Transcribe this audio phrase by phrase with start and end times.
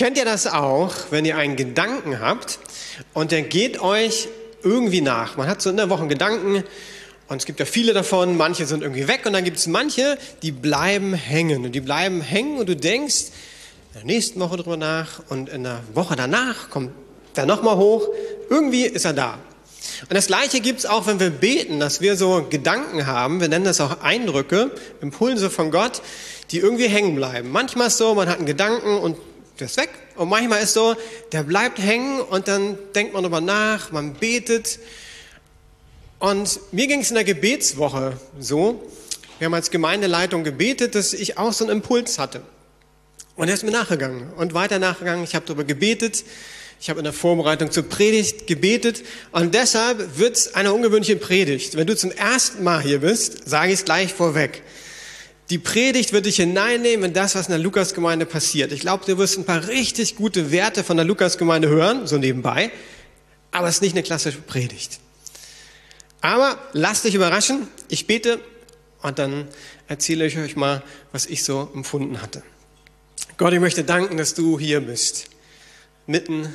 [0.00, 2.58] Kennt ihr das auch, wenn ihr einen Gedanken habt
[3.12, 4.28] und der geht euch
[4.62, 5.36] irgendwie nach?
[5.36, 6.64] Man hat so in der Woche Gedanken
[7.28, 10.16] und es gibt ja viele davon, manche sind irgendwie weg und dann gibt es manche,
[10.42, 13.26] die bleiben hängen und die bleiben hängen und du denkst
[13.92, 16.92] in der nächsten Woche drüber nach und in der Woche danach kommt
[17.36, 18.08] der nochmal hoch,
[18.48, 19.38] irgendwie ist er da.
[20.02, 23.48] Und das Gleiche gibt es auch, wenn wir beten, dass wir so Gedanken haben, wir
[23.48, 24.70] nennen das auch Eindrücke,
[25.00, 26.02] Impulse von Gott,
[26.50, 27.50] die irgendwie hängen bleiben.
[27.50, 29.16] Manchmal ist so, man hat einen Gedanken und
[29.58, 29.90] der ist weg.
[30.16, 30.96] Und manchmal ist so,
[31.32, 34.78] der bleibt hängen und dann denkt man darüber nach, man betet.
[36.18, 38.82] Und mir ging es in der Gebetswoche so,
[39.38, 42.42] wir haben als Gemeindeleitung gebetet, dass ich auch so einen Impuls hatte.
[43.36, 45.24] Und er ist mir nachgegangen und weiter nachgegangen.
[45.24, 46.24] Ich habe darüber gebetet.
[46.80, 49.02] Ich habe in der Vorbereitung zur Predigt gebetet
[49.32, 51.76] und deshalb wird es eine ungewöhnliche Predigt.
[51.76, 54.62] Wenn du zum ersten Mal hier bist, sage ich es gleich vorweg.
[55.50, 58.72] Die Predigt wird dich hineinnehmen in das, was in der Lukasgemeinde passiert.
[58.72, 62.70] Ich glaube, du wirst ein paar richtig gute Werte von der Lukasgemeinde hören, so nebenbei.
[63.50, 65.00] Aber es ist nicht eine klassische Predigt.
[66.22, 67.68] Aber lasst dich überraschen.
[67.88, 68.40] Ich bete
[69.02, 69.48] und dann
[69.86, 72.42] erzähle ich euch mal, was ich so empfunden hatte.
[73.36, 75.26] Gott, ich möchte danken, dass du hier bist.
[76.06, 76.48] Mitten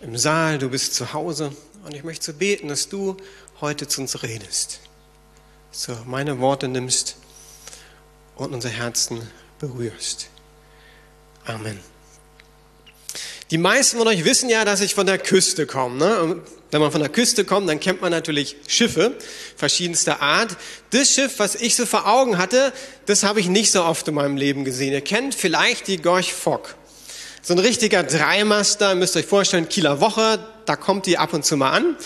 [0.00, 1.52] im Saal, du bist zu Hause.
[1.84, 3.16] Und ich möchte so beten, dass du
[3.60, 4.80] heute zu uns redest.
[5.70, 7.16] So meine Worte nimmst
[8.36, 9.20] und unser Herzen
[9.58, 10.28] berührst.
[11.44, 11.80] Amen.
[13.50, 15.96] Die meisten von euch wissen ja, dass ich von der Küste komme.
[15.96, 16.42] Ne?
[16.70, 19.16] Wenn man von der Küste kommt, dann kennt man natürlich Schiffe
[19.56, 20.54] verschiedenster Art.
[20.90, 22.74] Das Schiff, was ich so vor Augen hatte,
[23.06, 24.92] das habe ich nicht so oft in meinem Leben gesehen.
[24.92, 26.74] Ihr kennt vielleicht die Gorch Fock.
[27.40, 31.44] So ein richtiger Dreimaster, müsst ihr euch vorstellen, Kieler Woche, da kommt die ab und
[31.44, 31.96] zu mal an.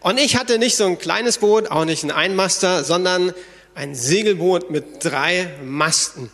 [0.00, 3.34] Und ich hatte nicht so ein kleines Boot, auch nicht ein Einmaster, sondern
[3.74, 6.30] ein Segelboot mit drei Masten.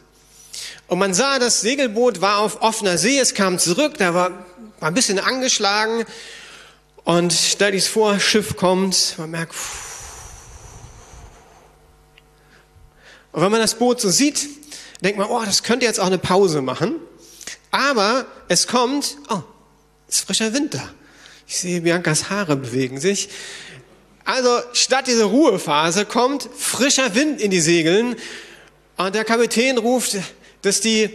[0.86, 4.30] Und man sah, das Segelboot war auf offener See, es kam zurück, da war,
[4.80, 6.04] war ein bisschen angeschlagen.
[7.04, 9.54] Und stell dich vor, Schiff kommt, man merkt,
[13.32, 14.46] und wenn man das Boot so sieht,
[15.00, 16.96] denkt man, oh, das könnte jetzt auch eine Pause machen.
[17.72, 19.40] Aber es kommt, oh,
[20.06, 20.82] es ist frischer Winter.
[21.48, 23.28] Ich sehe, Biancas Haare bewegen sich.
[24.24, 28.14] Also statt dieser Ruhephase kommt frischer Wind in die Segeln
[28.96, 30.16] und der Kapitän ruft,
[30.60, 31.10] dass die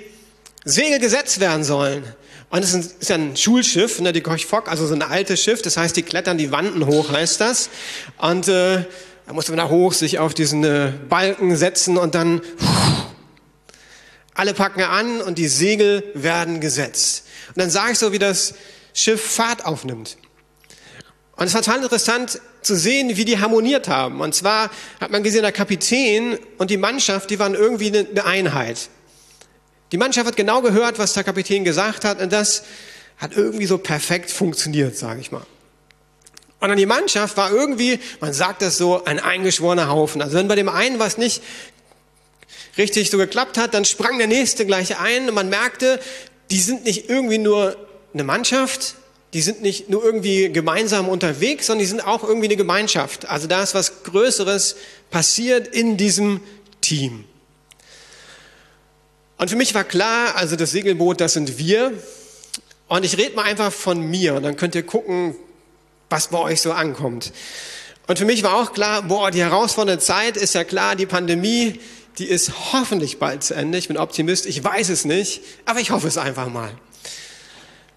[0.66, 2.04] Segel gesetzt werden sollen.
[2.50, 5.78] Und es ist ein Schulschiff, ne, die Koch Fock, also so ein altes Schiff, das
[5.78, 7.70] heißt, die klettern die Wanden hoch, heißt das.
[8.18, 8.84] Und äh,
[9.28, 13.07] da musste man da hoch sich auf diesen äh, Balken setzen und dann pff,
[14.38, 17.24] alle packen an und die Segel werden gesetzt.
[17.50, 18.54] Und dann sage ich so, wie das
[18.94, 20.18] Schiff Fahrt aufnimmt.
[21.36, 24.22] Und es war total interessant zu sehen, wie die harmoniert haben.
[24.22, 28.90] Und zwar hat man gesehen, der Kapitän und die Mannschaft, die waren irgendwie eine Einheit.
[29.92, 32.64] Die Mannschaft hat genau gehört, was der Kapitän gesagt hat und das
[33.18, 35.46] hat irgendwie so perfekt funktioniert, sage ich mal.
[36.60, 40.22] Und dann die Mannschaft war irgendwie, man sagt das so, ein eingeschworener Haufen.
[40.22, 41.42] Also wenn bei dem einen was nicht
[42.78, 46.00] richtig so geklappt hat, dann sprang der nächste gleich ein und man merkte,
[46.52, 47.76] die sind nicht irgendwie nur
[48.14, 48.96] eine Mannschaft,
[49.34, 53.28] die sind nicht nur irgendwie gemeinsam unterwegs, sondern die sind auch irgendwie eine Gemeinschaft.
[53.28, 54.78] Also da ist was Größeres
[55.12, 56.42] passiert in diesem
[56.82, 57.26] Team.
[59.38, 61.94] Und für mich war klar, also das Segelboot, das sind wir.
[62.88, 65.36] Und ich rede mal einfach von mir und dann könnt ihr gucken,
[66.10, 67.34] was bei euch so ankommt.
[68.08, 71.80] Und für mich war auch klar, boah, die herausfordernde Zeit ist ja klar, die Pandemie,
[72.18, 73.78] die ist hoffentlich bald zu Ende.
[73.78, 76.72] Ich bin Optimist, ich weiß es nicht, aber ich hoffe es einfach mal.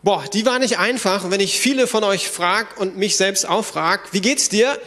[0.03, 1.31] Boah, die war nicht einfach.
[1.31, 4.79] Wenn ich viele von euch frag und mich selbst auch frag, wie geht's dir?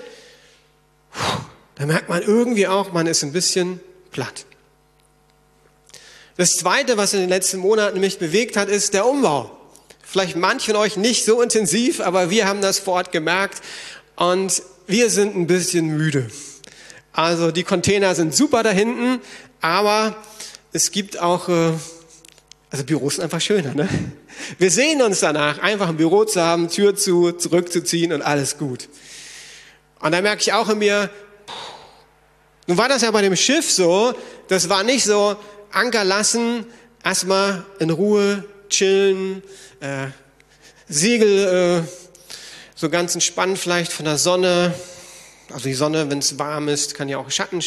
[1.75, 3.79] Da merkt man irgendwie auch, man ist ein bisschen
[4.11, 4.45] platt.
[6.37, 9.55] Das zweite, was in den letzten Monaten mich bewegt hat, ist der Umbau.
[10.01, 13.61] Vielleicht manche von euch nicht so intensiv, aber wir haben das vor Ort gemerkt
[14.15, 16.29] und wir sind ein bisschen müde.
[17.13, 19.21] Also die Container sind super da hinten,
[19.61, 20.15] aber
[20.71, 21.73] es gibt auch äh,
[22.73, 23.87] also Büros sind einfach schöner, ne?
[24.57, 28.89] Wir sehen uns danach, einfach ein Büro zu haben, Tür zu, zurückzuziehen und alles gut.
[29.99, 31.11] Und da merke ich auch in mir,
[32.65, 34.15] nun war das ja bei dem Schiff so,
[34.47, 35.35] das war nicht so,
[35.71, 36.65] Anker lassen,
[37.03, 39.43] erstmal in Ruhe chillen,
[39.79, 40.07] äh,
[40.89, 41.87] Segel äh,
[42.73, 44.73] so ganz entspannt vielleicht von der Sonne.
[45.53, 47.61] Also die Sonne, wenn es warm ist, kann ja auch Schatten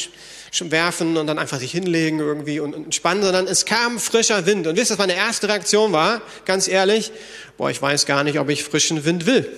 [0.60, 4.66] werfen und dann einfach sich hinlegen irgendwie und, entspannen, sondern es kam frischer Wind.
[4.66, 6.22] Und wisst ihr, was meine erste Reaktion war?
[6.44, 7.12] Ganz ehrlich,
[7.56, 9.50] boah, ich weiß gar nicht, ob ich frischen Wind will.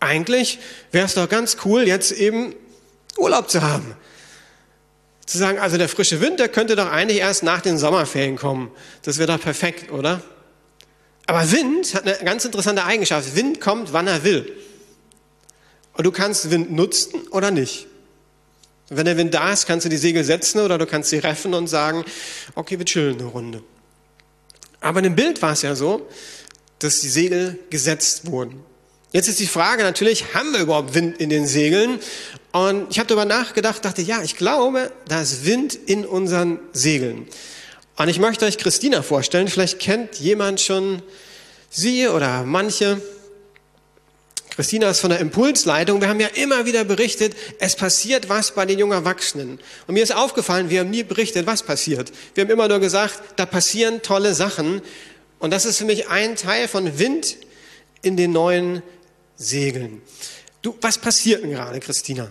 [0.00, 0.58] Eigentlich
[0.92, 2.54] wäre es doch ganz cool, jetzt eben
[3.16, 3.94] Urlaub zu haben.
[5.26, 8.70] Zu sagen, also der frische Wind, der könnte doch eigentlich erst nach den Sommerferien kommen.
[9.02, 10.22] Das wäre doch perfekt, oder?
[11.26, 13.36] Aber Wind hat eine ganz interessante Eigenschaft.
[13.36, 14.50] Wind kommt, wann er will.
[15.98, 17.88] Und du kannst Wind nutzen oder nicht.
[18.88, 21.54] wenn der Wind da ist, kannst du die Segel setzen oder du kannst sie reffen
[21.54, 22.04] und sagen,
[22.54, 23.64] okay, wir chillen eine Runde.
[24.80, 26.08] Aber in dem Bild war es ja so,
[26.78, 28.62] dass die Segel gesetzt wurden.
[29.10, 31.98] Jetzt ist die Frage natürlich, haben wir überhaupt Wind in den Segeln?
[32.52, 37.26] Und ich habe darüber nachgedacht, dachte, ja, ich glaube, da ist Wind in unseren Segeln.
[37.96, 39.48] Und ich möchte euch Christina vorstellen.
[39.48, 41.02] Vielleicht kennt jemand schon
[41.70, 43.02] sie oder manche.
[44.58, 46.00] Christina ist von der Impulsleitung.
[46.00, 49.60] Wir haben ja immer wieder berichtet, es passiert was bei den jungen Erwachsenen.
[49.86, 52.10] Und mir ist aufgefallen, wir haben nie berichtet, was passiert.
[52.34, 54.82] Wir haben immer nur gesagt, da passieren tolle Sachen.
[55.38, 57.36] Und das ist für mich ein Teil von Wind
[58.02, 58.82] in den neuen
[59.36, 60.02] Segeln.
[60.60, 62.28] Du, was passiert denn gerade, Christina?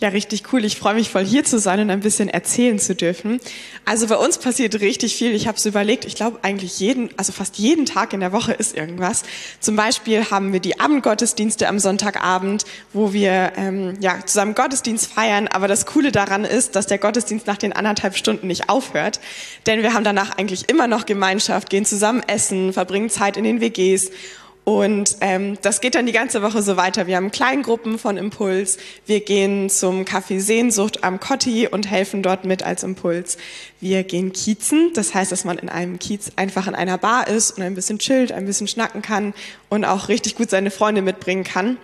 [0.00, 0.64] Ja, richtig cool.
[0.64, 3.38] Ich freue mich voll hier zu sein und ein bisschen erzählen zu dürfen.
[3.84, 5.34] Also bei uns passiert richtig viel.
[5.34, 6.06] Ich habe es überlegt.
[6.06, 9.24] Ich glaube eigentlich jeden, also fast jeden Tag in der Woche ist irgendwas.
[9.60, 12.64] Zum Beispiel haben wir die Abendgottesdienste am Sonntagabend,
[12.94, 15.48] wo wir ähm, ja zusammen Gottesdienst feiern.
[15.48, 19.20] Aber das Coole daran ist, dass der Gottesdienst nach den anderthalb Stunden nicht aufhört,
[19.66, 23.60] denn wir haben danach eigentlich immer noch Gemeinschaft, gehen zusammen essen, verbringen Zeit in den
[23.60, 24.10] WGs
[24.70, 27.08] und ähm, das geht dann die ganze Woche so weiter.
[27.08, 28.78] Wir haben Kleingruppen von Impuls.
[29.04, 33.36] Wir gehen zum Café Sehnsucht am Kotti und helfen dort mit als Impuls.
[33.80, 34.92] Wir gehen kiezen.
[34.94, 37.98] Das heißt, dass man in einem Kiez einfach in einer Bar ist und ein bisschen
[37.98, 39.34] chillt, ein bisschen schnacken kann
[39.70, 41.76] und auch richtig gut seine Freunde mitbringen kann.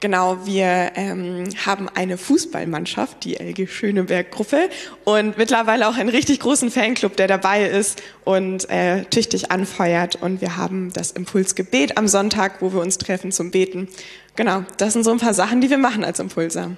[0.00, 4.70] Genau, wir ähm, haben eine Fußballmannschaft, die LG Schöneberg-Gruppe
[5.04, 10.16] und mittlerweile auch einen richtig großen Fanclub, der dabei ist und äh, tüchtig anfeuert.
[10.16, 13.88] Und wir haben das Impulsgebet am Sonntag, wo wir uns treffen zum Beten.
[14.36, 16.70] Genau, das sind so ein paar Sachen, die wir machen als Impulser.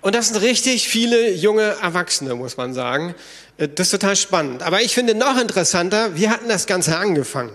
[0.00, 3.16] Und das sind richtig viele junge Erwachsene, muss man sagen.
[3.56, 4.62] Äh, das ist total spannend.
[4.62, 7.50] Aber ich finde noch interessanter, wie hatten das Ganze angefangen?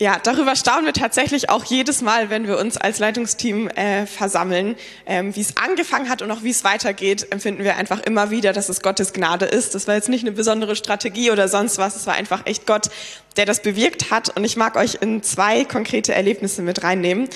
[0.00, 4.76] Ja, darüber staunen wir tatsächlich auch jedes Mal, wenn wir uns als Leitungsteam äh, versammeln.
[5.06, 8.52] Ähm, wie es angefangen hat und auch wie es weitergeht, empfinden wir einfach immer wieder,
[8.52, 9.74] dass es Gottes Gnade ist.
[9.74, 12.90] Das war jetzt nicht eine besondere Strategie oder sonst was, es war einfach echt Gott,
[13.36, 14.28] der das bewirkt hat.
[14.36, 17.28] Und ich mag euch in zwei konkrete Erlebnisse mit reinnehmen.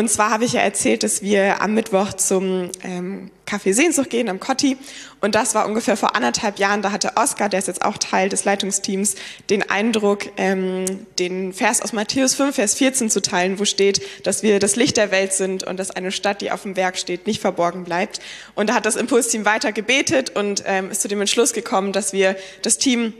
[0.00, 4.30] Und zwar habe ich ja erzählt, dass wir am Mittwoch zum ähm, Café Sehnsucht gehen
[4.30, 4.78] am Cotti.
[5.20, 6.80] Und das war ungefähr vor anderthalb Jahren.
[6.80, 9.16] Da hatte Oskar, der ist jetzt auch Teil des Leitungsteams,
[9.50, 10.86] den Eindruck, ähm,
[11.18, 14.96] den Vers aus Matthäus 5, Vers 14 zu teilen, wo steht, dass wir das Licht
[14.96, 18.20] der Welt sind und dass eine Stadt, die auf dem Berg steht, nicht verborgen bleibt.
[18.54, 22.14] Und da hat das Impulsteam weiter gebetet und ähm, ist zu dem Entschluss gekommen, dass
[22.14, 23.12] wir das Team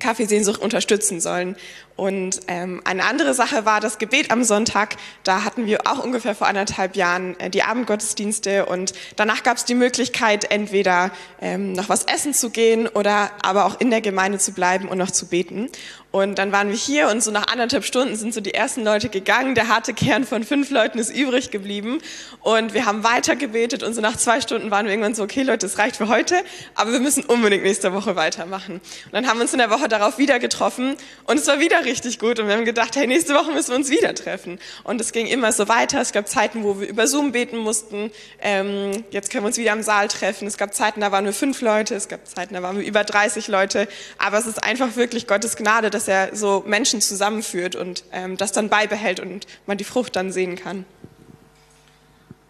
[0.00, 1.56] Kaffeesehnsucht unterstützen sollen.
[1.96, 4.96] Und ähm, eine andere Sache war das Gebet am Sonntag.
[5.24, 9.64] Da hatten wir auch ungefähr vor anderthalb Jahren äh, die Abendgottesdienste und danach gab es
[9.64, 11.10] die Möglichkeit, entweder
[11.40, 14.98] ähm, noch was essen zu gehen oder aber auch in der Gemeinde zu bleiben und
[14.98, 15.70] noch zu beten.
[16.16, 19.10] Und dann waren wir hier und so nach anderthalb Stunden sind so die ersten Leute
[19.10, 19.54] gegangen.
[19.54, 21.98] Der harte Kern von fünf Leuten ist übrig geblieben.
[22.40, 25.42] Und wir haben weiter gebetet und so nach zwei Stunden waren wir irgendwann so, okay
[25.42, 26.36] Leute, das reicht für heute,
[26.74, 28.76] aber wir müssen unbedingt nächste Woche weitermachen.
[28.76, 31.84] Und dann haben wir uns in der Woche darauf wieder getroffen und es war wieder
[31.86, 34.58] richtig gut und wir haben gedacht, hey, nächste Woche müssen wir uns wieder treffen.
[34.84, 36.00] Und es ging immer so weiter.
[36.00, 38.10] Es gab Zeiten, wo wir über Zoom beten mussten.
[38.40, 40.46] Ähm, jetzt können wir uns wieder im Saal treffen.
[40.46, 41.94] Es gab Zeiten, da waren wir fünf Leute.
[41.94, 43.88] Es gab Zeiten, da waren wir über 30 Leute.
[44.18, 48.52] Aber es ist einfach wirklich Gottes Gnade, dass er so Menschen zusammenführt und ähm, das
[48.52, 50.84] dann beibehält und man die Frucht dann sehen kann.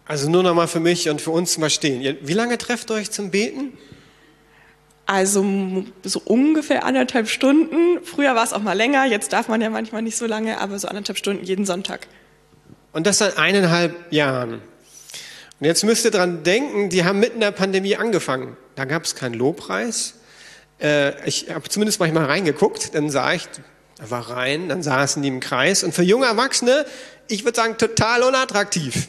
[0.05, 2.17] Also nur nochmal für mich und für uns zu verstehen.
[2.21, 3.77] Wie lange trefft ihr euch zum Beten?
[5.07, 8.03] Also so ungefähr anderthalb Stunden.
[8.03, 10.77] Früher war es auch mal länger, jetzt darf man ja manchmal nicht so lange, aber
[10.77, 12.07] so anderthalb Stunden jeden Sonntag.
[12.91, 14.55] Und das seit eineinhalb Jahren.
[15.59, 18.57] Und jetzt müsst ihr dran denken, die haben mitten in der Pandemie angefangen.
[18.75, 20.15] Da gab es keinen Lobpreis.
[20.79, 23.47] Äh, ich habe zumindest manchmal reingeguckt, dann sah ich,
[23.97, 25.83] da war rein, dann saßen die im Kreis.
[25.83, 26.85] Und für junge Erwachsene,
[27.27, 29.07] ich würde sagen, total unattraktiv.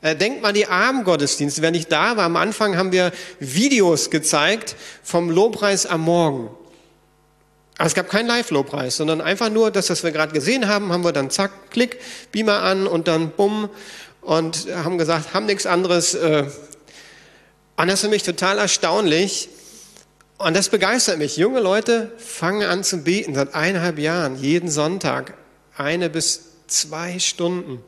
[0.00, 4.76] Äh, denkt mal die Abendgottesdienste, wer nicht da war, am Anfang haben wir Videos gezeigt
[5.02, 6.50] vom Lobpreis am Morgen.
[7.78, 11.04] Aber es gab keinen Live-Lobpreis, sondern einfach nur das, was wir gerade gesehen haben, haben
[11.04, 12.00] wir dann zack, klick,
[12.32, 13.70] Beamer an und dann bumm
[14.20, 16.14] und haben gesagt, haben nichts anderes.
[16.14, 16.44] Äh.
[17.76, 19.48] Und das ist für mich total erstaunlich.
[20.38, 21.36] Und das begeistert mich.
[21.36, 25.34] Junge Leute fangen an zu beten seit eineinhalb Jahren, jeden Sonntag,
[25.76, 27.82] eine bis zwei Stunden.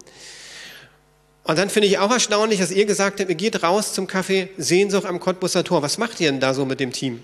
[1.44, 4.48] Und dann finde ich auch erstaunlich, dass ihr gesagt habt, ihr geht raus zum Café
[4.56, 5.82] Sehnsucht am Cottbusser Tor.
[5.82, 7.22] Was macht ihr denn da so mit dem Team?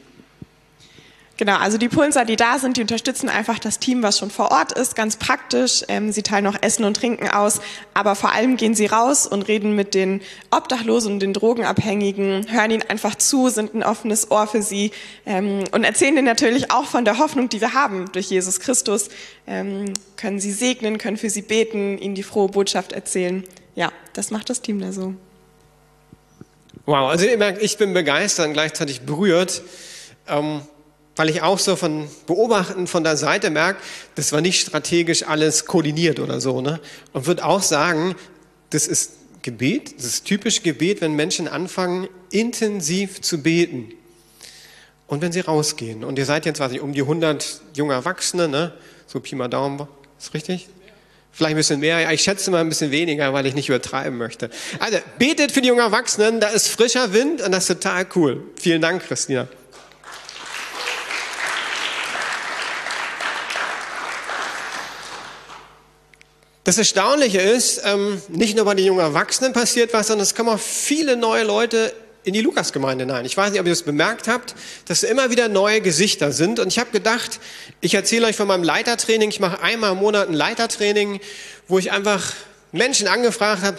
[1.39, 4.53] Genau, also die Pulser, die da sind, die unterstützen einfach das Team, was schon vor
[4.53, 5.85] Ort ist, ganz praktisch.
[5.89, 7.61] Ähm, sie teilen auch Essen und Trinken aus,
[7.93, 12.71] aber vor allem gehen sie raus und reden mit den Obdachlosen und den Drogenabhängigen, hören
[12.71, 14.93] ihnen einfach zu, sind ein offenes Ohr für sie
[15.27, 19.11] ähm, und erzählen ihnen natürlich auch von der Hoffnung, die wir haben durch Jesus Christus.
[19.47, 23.45] Ähm, können sie segnen, können für sie beten, ihnen die frohe Botschaft erzählen.
[23.75, 25.15] Ja, das macht das Team da so.
[26.85, 29.63] Wow, also ihr merkt, ich bin begeistert und gleichzeitig berührt.
[30.29, 30.63] Ähm
[31.17, 33.81] weil ich auch so von Beobachten von der Seite merke,
[34.15, 36.61] das war nicht strategisch alles koordiniert oder so.
[36.61, 36.79] Ne?
[37.15, 38.15] Und würde auch sagen,
[38.71, 43.93] das ist Gebet, das ist typisch Gebet, wenn Menschen anfangen, intensiv zu beten.
[45.07, 46.05] Und wenn sie rausgehen.
[46.05, 48.75] Und ihr seid jetzt, weiß ich, um die 100 junge Erwachsene, ne?
[49.07, 49.87] so Pi mal Daumen,
[50.19, 50.69] ist richtig?
[51.37, 54.49] Vielleicht ein bisschen mehr, ich schätze mal ein bisschen weniger, weil ich nicht übertreiben möchte.
[54.79, 58.43] Also, betet für die jungen Erwachsenen, da ist frischer Wind und das ist total cool.
[58.59, 59.47] Vielen Dank, Christina.
[66.65, 70.49] Das Erstaunliche ist, ähm, nicht nur bei den jungen Erwachsenen passiert was, sondern es kommen
[70.49, 71.93] auch viele neue Leute
[72.27, 73.25] in die Lukasgemeinde hinein.
[73.25, 74.57] Ich weiß nicht, ob ihr das bemerkt habt,
[74.87, 76.59] dass immer wieder neue Gesichter sind.
[76.59, 77.39] Und ich habe gedacht,
[77.81, 79.31] ich erzähle euch von meinem Leitertraining.
[79.31, 81.21] Ich mache einmal im Monat ein Leitertraining,
[81.69, 82.33] wo ich einfach
[82.73, 83.79] Menschen angefragt habe,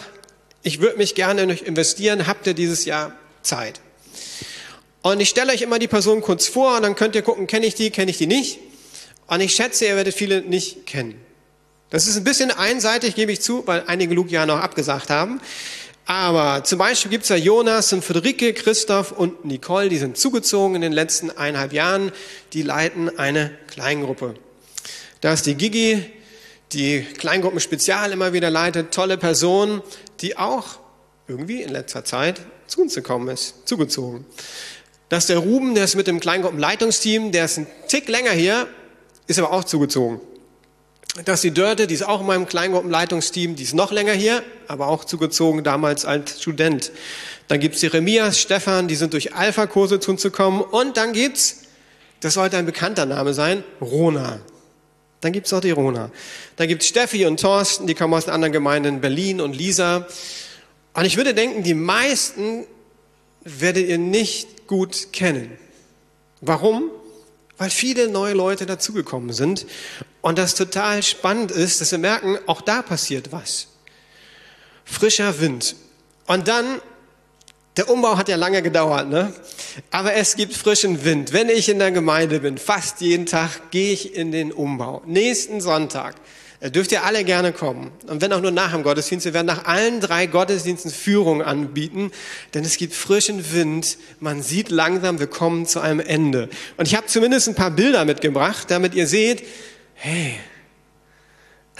[0.62, 3.12] ich würde mich gerne in euch investieren, habt ihr dieses Jahr
[3.42, 3.80] Zeit?
[5.02, 7.66] Und ich stelle euch immer die Person kurz vor und dann könnt ihr gucken, kenne
[7.66, 8.60] ich die, kenne ich die nicht.
[9.26, 11.20] Und ich schätze, ihr werdet viele nicht kennen.
[11.90, 15.40] Das ist ein bisschen einseitig, gebe ich zu, weil einige ja noch abgesagt haben.
[16.08, 20.74] Aber zum Beispiel gibt es ja Jonas und Friederike, Christoph und Nicole, die sind zugezogen
[20.76, 22.12] in den letzten eineinhalb Jahren.
[22.54, 24.32] Die leiten eine Kleingruppe.
[25.20, 26.02] Da ist die Gigi,
[26.72, 29.82] die Kleingruppen Spezial immer wieder leitet, tolle Person,
[30.22, 30.78] die auch
[31.26, 34.24] irgendwie in letzter Zeit zu uns gekommen ist, zugezogen.
[35.10, 38.66] Das ist der Ruben, der ist mit dem Kleingruppenleitungsteam, der ist ein Tick länger hier,
[39.26, 40.22] ist aber auch zugezogen.
[41.24, 44.42] Das ist die Dörte, die ist auch in meinem Kleingruppenleitungsteam, die ist noch länger hier,
[44.68, 46.92] aber auch zugezogen damals als Student.
[47.48, 50.60] Dann gibt's Jeremias, Stefan, die sind durch Alpha-Kurse zu uns gekommen.
[50.60, 51.62] Und dann gibt's,
[52.20, 54.40] das sollte ein bekannter Name sein, Rona.
[55.20, 56.10] Dann gibt's auch die Rona.
[56.56, 60.06] Dann gibt's Steffi und Thorsten, die kommen aus anderen Gemeinden, Berlin und Lisa.
[60.94, 62.64] Und ich würde denken, die meisten
[63.42, 65.58] werdet ihr nicht gut kennen.
[66.40, 66.90] Warum?
[67.58, 69.66] weil viele neue Leute dazugekommen sind.
[70.28, 73.68] Und das total spannend ist, dass wir merken, auch da passiert was.
[74.84, 75.74] Frischer Wind.
[76.26, 76.82] Und dann,
[77.78, 79.32] der Umbau hat ja lange gedauert, ne?
[79.90, 81.32] Aber es gibt frischen Wind.
[81.32, 85.00] Wenn ich in der Gemeinde bin, fast jeden Tag gehe ich in den Umbau.
[85.06, 86.14] Nächsten Sonntag
[86.60, 87.90] dürft ihr alle gerne kommen.
[88.06, 92.12] Und wenn auch nur nach dem Gottesdienst, wir werden nach allen drei Gottesdiensten Führung anbieten,
[92.52, 93.96] denn es gibt frischen Wind.
[94.20, 96.50] Man sieht langsam, wir kommen zu einem Ende.
[96.76, 99.42] Und ich habe zumindest ein paar Bilder mitgebracht, damit ihr seht,
[100.00, 100.38] hey,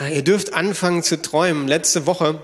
[0.01, 1.69] äh, ihr dürft anfangen zu träumen.
[1.69, 2.43] Letzte Woche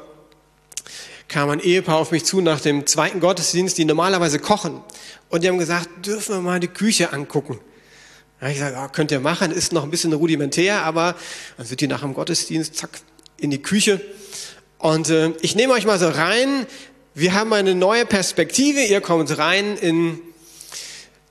[1.27, 4.81] kam ein Ehepaar auf mich zu nach dem zweiten Gottesdienst, die normalerweise kochen.
[5.31, 7.59] Und die haben gesagt, dürfen wir mal die Küche angucken.
[8.39, 11.17] Da habe ich gesagt, oh, könnt ihr machen, ist noch ein bisschen rudimentär, aber
[11.57, 12.91] dann sind die nach dem Gottesdienst, zack,
[13.37, 14.01] in die Küche.
[14.79, 16.67] Und äh, ich nehme euch mal so rein.
[17.15, 18.81] Wir haben eine neue Perspektive.
[18.81, 20.21] Ihr kommt rein in,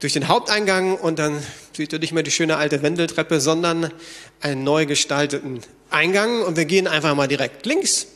[0.04, 1.42] durch den Haupteingang und dann
[1.72, 3.90] seht ihr nicht mehr die schöne alte Wendeltreppe, sondern
[4.42, 6.42] einen neu gestalteten Eingang.
[6.42, 8.08] Und wir gehen einfach mal direkt links.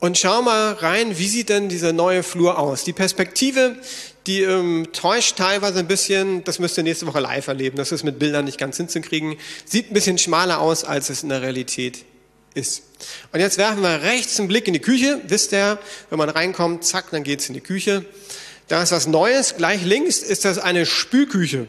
[0.00, 2.82] Und schau mal rein, wie sieht denn dieser neue Flur aus?
[2.82, 3.76] Die Perspektive,
[4.26, 8.02] die ähm, täuscht teilweise ein bisschen, das müsst ihr nächste Woche live erleben, das ist
[8.02, 12.04] mit Bildern nicht ganz hinzukriegen, sieht ein bisschen schmaler aus, als es in der Realität
[12.56, 12.82] ist.
[13.32, 15.78] Und jetzt werfen wir rechts einen Blick in die Küche, wisst ihr,
[16.10, 18.04] wenn man reinkommt, zack, dann geht's in die Küche.
[18.68, 21.66] Da ist was Neues, gleich links ist das eine Spülküche.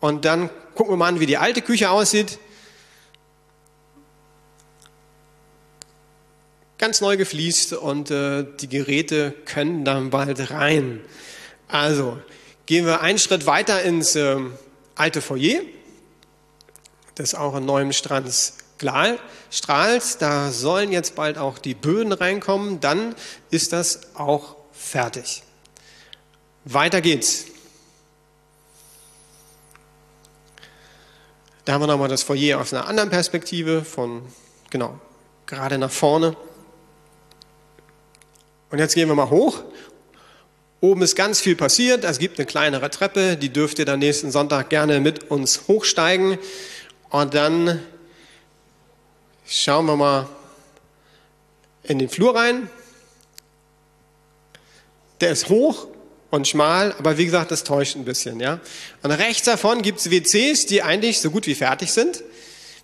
[0.00, 2.38] Und dann gucken wir mal an, wie die alte Küche aussieht.
[6.78, 11.00] ganz neu gefliest und äh, die Geräte können dann bald rein.
[11.68, 12.18] Also
[12.66, 14.36] gehen wir einen Schritt weiter ins äh,
[14.94, 15.60] alte Foyer.
[17.14, 18.58] Das ist auch in neuem Strands
[19.50, 20.20] strahlt.
[20.20, 22.80] Da sollen jetzt bald auch die Böden reinkommen.
[22.80, 23.14] Dann
[23.50, 25.42] ist das auch fertig.
[26.64, 27.46] Weiter geht's.
[31.64, 34.22] Da haben wir nochmal das Foyer aus einer anderen Perspektive von,
[34.70, 35.00] genau,
[35.46, 36.36] gerade nach vorne.
[38.70, 39.62] Und jetzt gehen wir mal hoch.
[40.80, 42.04] Oben ist ganz viel passiert.
[42.04, 46.38] Es gibt eine kleinere Treppe, die dürft ihr dann nächsten Sonntag gerne mit uns hochsteigen.
[47.10, 47.80] Und dann
[49.46, 50.28] schauen wir mal
[51.84, 52.68] in den Flur rein.
[55.20, 55.86] Der ist hoch
[56.30, 58.40] und schmal, aber wie gesagt, das täuscht ein bisschen.
[58.40, 58.60] Ja?
[59.02, 62.22] Und rechts davon gibt es WCs, die eigentlich so gut wie fertig sind.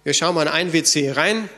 [0.05, 1.49] Wir schauen mal in ein WC rein.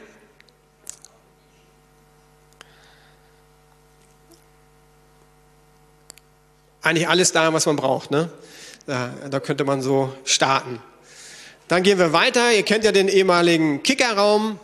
[6.82, 8.10] Eigentlich alles da, was man braucht.
[8.10, 8.30] Ne?
[8.86, 10.82] Da, da könnte man so starten.
[11.68, 12.52] Dann gehen wir weiter.
[12.52, 14.58] Ihr kennt ja den ehemaligen Kickerraum.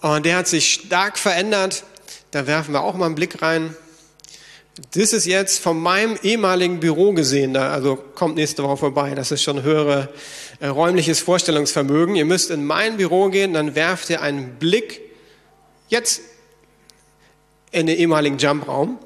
[0.00, 1.84] Und der hat sich stark verändert.
[2.30, 3.74] Da werfen wir auch mal einen Blick rein.
[4.92, 9.12] Das ist jetzt von meinem ehemaligen Büro gesehen, also kommt nächste Woche vorbei.
[9.16, 10.08] Das ist schon höhere
[10.60, 12.14] äh, räumliches Vorstellungsvermögen.
[12.14, 15.00] Ihr müsst in mein Büro gehen, dann werft ihr einen Blick
[15.88, 16.20] jetzt
[17.72, 19.00] in den ehemaligen Jumpraum,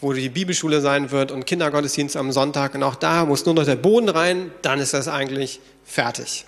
[0.00, 2.74] wo die Bibelschule sein wird und Kindergottesdienst am Sonntag.
[2.74, 6.44] Und auch da muss nur noch der Boden rein, dann ist das eigentlich fertig.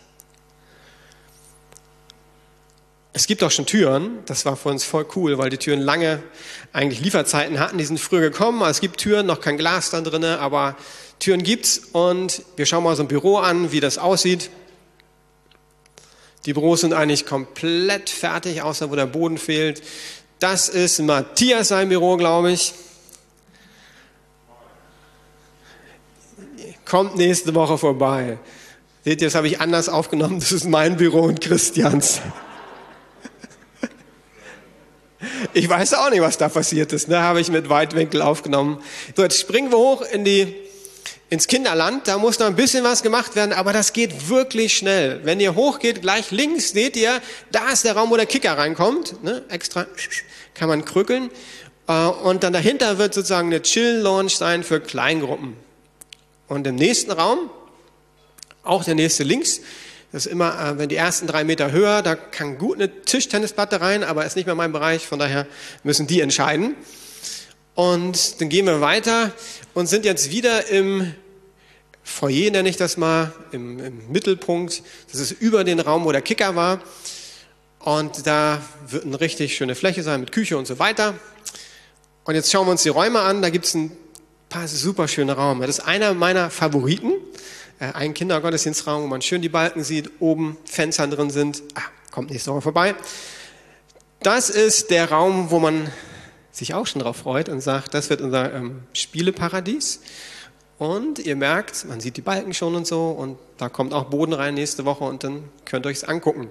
[3.12, 6.22] Es gibt auch schon Türen, das war für uns voll cool, weil die Türen lange
[6.72, 8.62] eigentlich Lieferzeiten hatten, die sind früher gekommen.
[8.62, 10.76] Es gibt Türen, noch kein Glas da drin, aber
[11.18, 14.50] Türen gibt's und wir schauen mal so ein Büro an, wie das aussieht.
[16.46, 19.82] Die Büros sind eigentlich komplett fertig, außer wo der Boden fehlt.
[20.38, 22.72] Das ist Matthias sein Büro, glaube ich.
[26.86, 28.38] Kommt nächste Woche vorbei.
[29.04, 30.40] Seht ihr, das habe ich anders aufgenommen.
[30.40, 32.20] Das ist mein Büro und Christians.
[35.52, 37.08] Ich weiß auch nicht, was da passiert ist.
[37.08, 37.20] Ne?
[37.20, 38.82] Habe ich mit Weitwinkel aufgenommen.
[39.16, 40.54] So, jetzt springen wir hoch in die,
[41.28, 42.08] ins Kinderland.
[42.08, 45.20] Da muss noch ein bisschen was gemacht werden, aber das geht wirklich schnell.
[45.24, 47.20] Wenn ihr hochgeht, gleich links seht ihr,
[47.52, 49.22] da ist der Raum, wo der Kicker reinkommt.
[49.22, 49.44] Ne?
[49.48, 49.86] Extra
[50.54, 51.30] kann man krückeln.
[51.86, 55.56] Äh, und dann dahinter wird sozusagen eine Chill-Launch sein für Kleingruppen.
[56.48, 57.50] Und im nächsten Raum,
[58.62, 59.60] auch der nächste links,
[60.12, 63.80] das ist immer, äh, wenn die ersten drei Meter höher, da kann gut eine Tischtennisplatte
[63.80, 65.46] rein, aber ist nicht mehr mein Bereich, von daher
[65.84, 66.74] müssen die entscheiden.
[67.74, 69.32] Und dann gehen wir weiter
[69.74, 71.14] und sind jetzt wieder im
[72.02, 74.82] Foyer, nenne ich das mal, im, im Mittelpunkt.
[75.12, 76.80] Das ist über den Raum, wo der Kicker war.
[77.78, 81.14] Und da wird eine richtig schöne Fläche sein mit Küche und so weiter.
[82.24, 83.40] Und jetzt schauen wir uns die Räume an.
[83.40, 83.96] Da gibt es ein
[84.48, 85.66] paar super schöne Räume.
[85.66, 87.12] Das ist einer meiner Favoriten.
[87.80, 91.62] Äh, ein Kindergottesdienstraum, wo man schön die Balken sieht, oben Fenster drin sind.
[91.74, 92.94] Ah, kommt nächste Woche vorbei.
[94.22, 95.90] Das ist der Raum, wo man
[96.52, 100.00] sich auch schon drauf freut und sagt, das wird unser ähm, Spieleparadies.
[100.78, 104.32] Und ihr merkt, man sieht die Balken schon und so und da kommt auch Boden
[104.34, 106.48] rein nächste Woche und dann könnt ihr euch es angucken.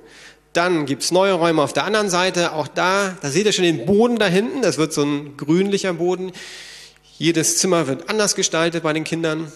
[0.53, 3.65] Dann gibt es neue Räume auf der anderen Seite, auch da, da seht ihr schon
[3.65, 6.31] den Boden da hinten, das wird so ein grünlicher Boden.
[7.17, 9.51] Jedes Zimmer wird anders gestaltet bei den Kindern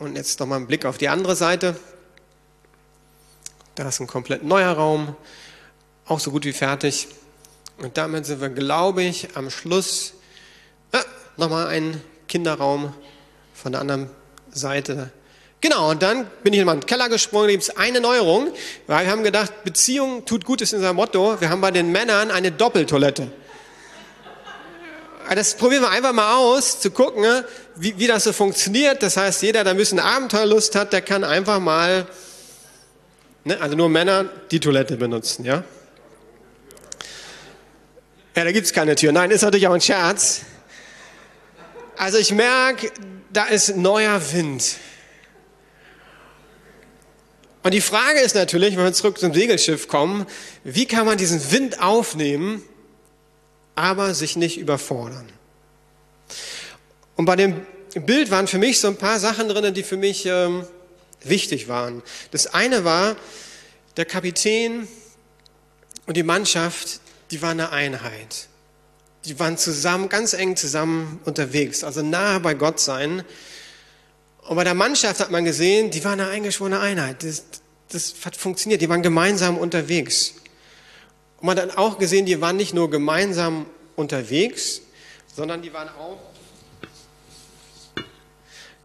[0.00, 1.76] und jetzt nochmal ein Blick auf die andere Seite.
[3.76, 5.14] Da ist ein komplett neuer Raum,
[6.06, 7.06] auch so gut wie fertig.
[7.78, 10.14] Und damit sind wir, glaube ich, am Schluss.
[10.92, 11.04] Ah,
[11.36, 12.92] nochmal ein Kinderraum
[13.54, 14.10] von der anderen
[14.50, 15.12] Seite.
[15.60, 18.48] Genau, und dann bin ich in meinen Keller gesprungen, da gibt es eine Neuerung,
[18.86, 21.38] weil wir haben gedacht, Beziehung tut gut, ist unser Motto.
[21.40, 23.30] Wir haben bei den Männern eine Doppeltoilette.
[25.28, 27.44] Das probieren wir einfach mal aus, zu gucken, ne,
[27.76, 29.02] wie, wie das so funktioniert.
[29.02, 32.06] Das heißt, jeder, der ein bisschen Abenteuerlust hat, der kann einfach mal,
[33.44, 35.62] ne, also nur Männer, die Toilette benutzen, ja?
[38.36, 39.12] Ja, da gibt es keine Tür.
[39.12, 40.42] Nein, ist natürlich auch ein Scherz.
[41.96, 42.90] Also ich merke,
[43.32, 44.76] da ist neuer Wind.
[47.62, 50.26] Und die Frage ist natürlich, wenn wir zurück zum Segelschiff kommen,
[50.64, 52.62] wie kann man diesen Wind aufnehmen
[53.80, 55.26] aber sich nicht überfordern.
[57.16, 60.26] Und bei dem Bild waren für mich so ein paar Sachen drin, die für mich
[60.26, 60.66] ähm,
[61.24, 62.02] wichtig waren.
[62.30, 63.16] Das eine war,
[63.96, 64.86] der Kapitän
[66.06, 68.48] und die Mannschaft, die waren eine Einheit.
[69.24, 73.24] Die waren zusammen, ganz eng zusammen unterwegs, also nahe bei Gott sein.
[74.42, 77.22] Und bei der Mannschaft hat man gesehen, die waren eine eingeschworene Einheit.
[77.22, 77.44] Das,
[77.88, 80.34] das hat funktioniert, die waren gemeinsam unterwegs.
[81.40, 84.82] Und man hat auch gesehen, die waren nicht nur gemeinsam unterwegs,
[85.34, 86.18] sondern die waren auch,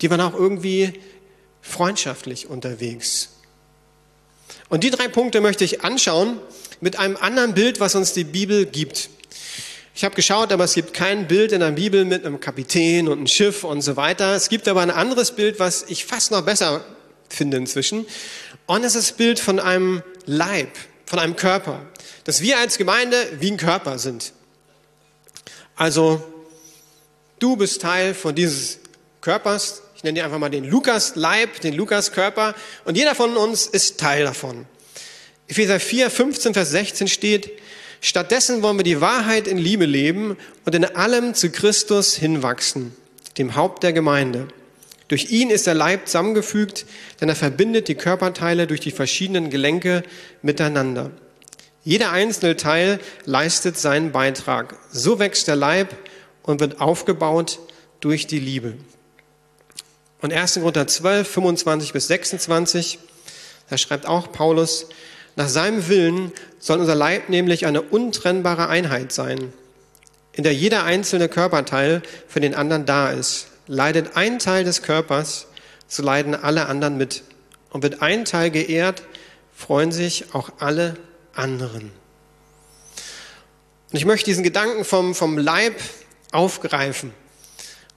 [0.02, 0.94] die waren auch irgendwie
[1.62, 3.30] freundschaftlich unterwegs.
[4.70, 6.40] Und die drei Punkte möchte ich anschauen
[6.82, 9.10] mit einem anderen Bild, was uns die Bibel gibt.
[9.94, 13.14] Ich habe geschaut, aber es gibt kein Bild in der Bibel mit einem Kapitän und
[13.18, 14.36] einem Schiff und so weiter.
[14.36, 16.84] Es gibt aber ein anderes Bild, was ich fast noch besser
[17.30, 18.06] finde inzwischen.
[18.66, 20.70] Und es ist das Bild von einem Leib,
[21.06, 21.82] von einem Körper
[22.26, 24.34] dass wir als Gemeinde wie ein Körper sind.
[25.78, 26.22] Also
[27.40, 28.80] du bist Teil von dieses
[29.22, 29.84] Körpers.
[29.96, 32.56] Ich nenne dir einfach mal den Lukas-Leib, den Lukas-Körper.
[32.84, 34.66] Und jeder von uns ist Teil davon.
[35.48, 37.52] Epheser 4, 15, Vers 16 steht,
[38.02, 42.96] Stattdessen wollen wir die Wahrheit in Liebe leben und in allem zu Christus hinwachsen,
[43.38, 44.48] dem Haupt der Gemeinde.
[45.08, 46.86] Durch ihn ist der Leib zusammengefügt,
[47.22, 50.04] denn er verbindet die Körperteile durch die verschiedenen Gelenke
[50.42, 51.12] miteinander.
[51.84, 54.76] Jeder einzelne Teil leistet seinen Beitrag.
[54.92, 55.96] So wächst der Leib
[56.42, 57.60] und wird aufgebaut
[58.00, 58.74] durch die Liebe.
[60.22, 60.56] Und 1.
[60.56, 62.98] Korinther 12, 25 bis 26,
[63.70, 64.88] da schreibt auch Paulus,
[65.36, 69.54] nach seinem Willen soll unser Leib nämlich eine untrennbare Einheit sein,
[70.34, 73.48] in der jeder einzelne Körperteil für den anderen da ist.
[73.68, 75.48] Leidet ein Teil des Körpers,
[75.88, 77.24] so leiden alle anderen mit.
[77.70, 79.04] Und wird ein Teil geehrt,
[79.54, 80.96] freuen sich auch alle
[81.34, 81.92] anderen.
[83.92, 85.76] Und ich möchte diesen Gedanken vom, vom Leib
[86.32, 87.14] aufgreifen.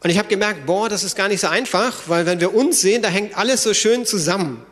[0.02, 2.80] Und ich habe gemerkt, boah, das ist gar nicht so einfach, weil wenn wir uns
[2.80, 4.64] sehen, da hängt alles so schön zusammen.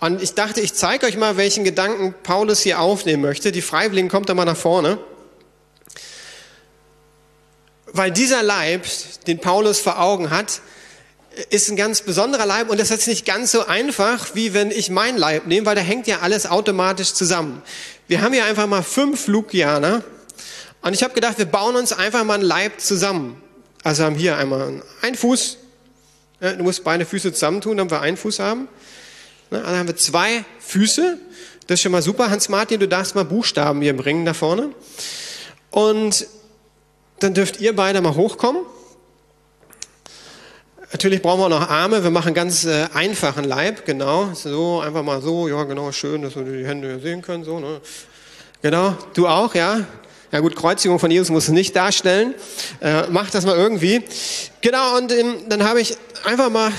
[0.00, 3.52] Und ich dachte, ich zeige euch mal, welchen Gedanken Paulus hier aufnehmen möchte.
[3.52, 4.98] Die Freiwilligen kommt da mal nach vorne.
[7.96, 8.86] Weil dieser Leib,
[9.28, 10.60] den Paulus vor Augen hat,
[11.50, 14.90] ist ein ganz besonderer Leib und das ist nicht ganz so einfach, wie wenn ich
[14.90, 17.62] meinen Leib nehme, weil da hängt ja alles automatisch zusammen.
[18.08, 20.02] Wir haben hier einfach mal fünf Lukianer
[20.82, 23.40] und ich habe gedacht, wir bauen uns einfach mal einen Leib zusammen.
[23.84, 25.58] Also haben hier einmal einen Fuß,
[26.40, 28.66] du musst beide Füße zusammentun, damit wir einen Fuß haben.
[29.50, 31.16] Dann haben wir zwei Füße.
[31.68, 32.28] Das ist schon mal super.
[32.28, 34.70] Hans-Martin, du darfst mal Buchstaben hier bringen da vorne.
[35.70, 36.26] Und
[37.24, 38.62] dann dürft ihr beide mal hochkommen.
[40.92, 42.04] Natürlich brauchen wir noch Arme.
[42.04, 44.32] Wir machen ganz äh, einfachen Leib, genau.
[44.34, 47.80] So, einfach mal so, ja, genau, schön, dass wir die Hände sehen können, so, ne?
[48.62, 49.86] Genau, du auch, ja?
[50.32, 52.34] Ja gut, Kreuzigung von Jesus muss es nicht darstellen.
[52.80, 54.02] Äh, mach das mal irgendwie.
[54.60, 56.72] Genau, und ähm, dann habe ich einfach mal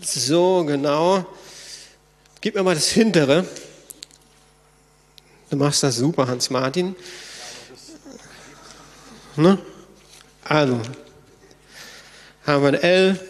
[0.00, 1.26] so, genau.
[2.40, 3.44] Gib mir mal das hintere.
[5.50, 6.94] Du machst das super, Hans-Martin.
[9.36, 9.58] Ne?
[10.44, 10.80] Also,
[12.46, 13.20] haben wir ein L,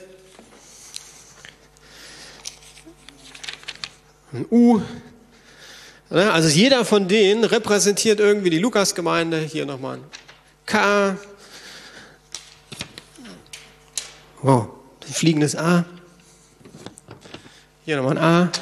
[4.33, 4.81] ein U.
[6.09, 6.33] Ne?
[6.33, 9.41] Also jeder von denen repräsentiert irgendwie die Lukas-Gemeinde.
[9.41, 10.05] Hier nochmal ein
[10.67, 11.17] K.
[14.43, 14.69] Wow,
[15.07, 15.85] ein fliegendes A.
[17.85, 18.53] Hier nochmal ein A.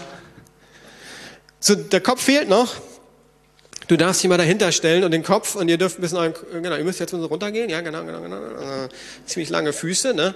[1.61, 2.88] So, der Kopf fehlt noch.
[3.89, 6.77] Du darfst dich mal dahinter stellen und den Kopf und ihr dürft ein bisschen, genau,
[6.77, 8.89] ihr müsst jetzt runtergehen, ja, genau, genau, genau, also,
[9.25, 10.35] ziemlich lange Füße, ne?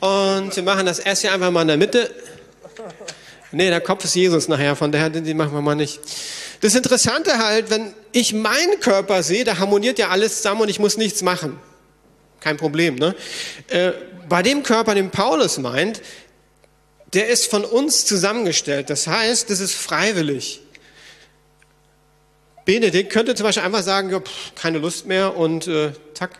[0.00, 2.10] Und wir machen das erst hier einfach mal in der Mitte.
[3.52, 6.00] Nee, der Kopf ist Jesus nachher, von daher, den machen wir mal nicht.
[6.60, 10.80] Das Interessante halt, wenn ich meinen Körper sehe, da harmoniert ja alles zusammen und ich
[10.80, 11.60] muss nichts machen.
[12.40, 13.14] Kein Problem, ne?
[13.68, 13.92] Äh,
[14.28, 16.02] bei dem Körper, den Paulus meint,
[17.12, 18.90] der ist von uns zusammengestellt.
[18.90, 20.61] Das heißt, das ist freiwillig.
[22.64, 26.38] Benedikt könnte zum Beispiel einfach sagen, ja, pff, keine Lust mehr und äh, zack.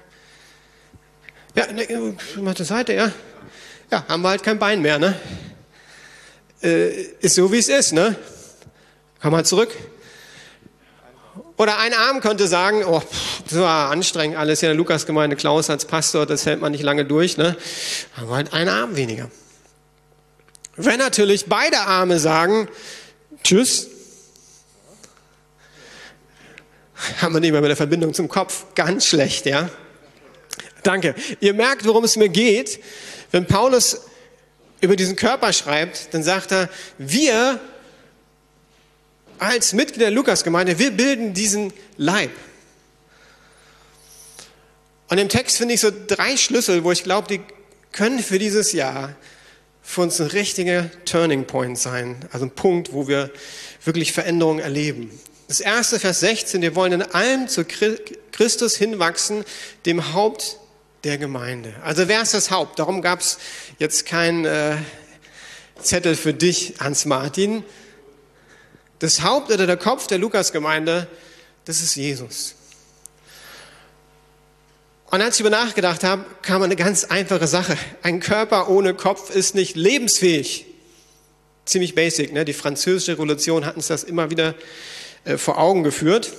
[1.54, 3.12] Ja, ne, mal zur Seite, ja.
[3.90, 5.14] Ja, haben wir halt kein Bein mehr, ne?
[6.62, 8.16] Äh, ist so, wie es ist, ne?
[9.20, 9.70] Komm mal zurück.
[11.56, 15.37] Oder ein Arm könnte sagen, oh, pff, das war anstrengend alles hier in der Lukasgemeinde,
[15.37, 17.56] Klaus als Pastor, das hält man nicht lange durch, ne?
[18.16, 19.30] Haben wir halt einen Arm weniger.
[20.76, 22.68] Wenn natürlich beide Arme sagen,
[23.44, 23.88] tschüss,
[27.20, 28.66] haben wir nicht mehr mit der Verbindung zum Kopf.
[28.74, 29.70] Ganz schlecht, ja?
[30.83, 31.14] Danke.
[31.40, 32.81] Ihr merkt, worum es mir geht.
[33.31, 34.02] Wenn Paulus
[34.81, 37.61] über diesen Körper schreibt, dann sagt er, wir
[39.38, 42.31] als Mitglieder der Lukasgemeinde, wir bilden diesen Leib.
[45.09, 47.40] Und im Text finde ich so drei Schlüssel, wo ich glaube, die
[47.92, 49.14] können für dieses Jahr
[49.83, 53.31] für uns ein richtiger Turning Point sein, also ein Punkt, wo wir
[53.85, 55.11] wirklich Veränderungen erleben.
[55.53, 59.45] Das erste, Vers 16, wir wollen in allem zu Christus hinwachsen,
[59.85, 60.57] dem Haupt
[61.05, 61.75] der Gemeinde.
[61.85, 62.79] Also wer ist das Haupt?
[62.79, 63.37] Darum gab es
[63.79, 64.77] jetzt keinen äh,
[65.79, 67.65] Zettel für dich, Hans-Martin.
[68.99, 71.07] Das Haupt oder der Kopf der Lukas-Gemeinde,
[71.67, 72.55] das ist Jesus.
[75.11, 77.77] Und als ich über nachgedacht habe, kam eine ganz einfache Sache.
[78.01, 80.65] Ein Körper ohne Kopf ist nicht lebensfähig.
[81.67, 82.33] Ziemlich basic.
[82.33, 82.47] Ne?
[82.47, 84.55] Die französische Revolution hat uns das immer wieder äh,
[85.37, 86.32] vor Augen geführt.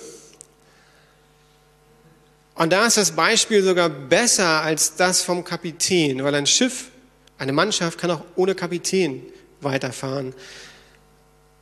[2.55, 6.89] Und da ist das Beispiel sogar besser als das vom Kapitän, weil ein Schiff,
[7.37, 9.23] eine Mannschaft kann auch ohne Kapitän
[9.61, 10.33] weiterfahren.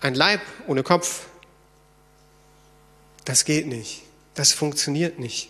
[0.01, 1.27] Ein Leib ohne Kopf,
[3.25, 4.01] das geht nicht.
[4.35, 5.49] Das funktioniert nicht.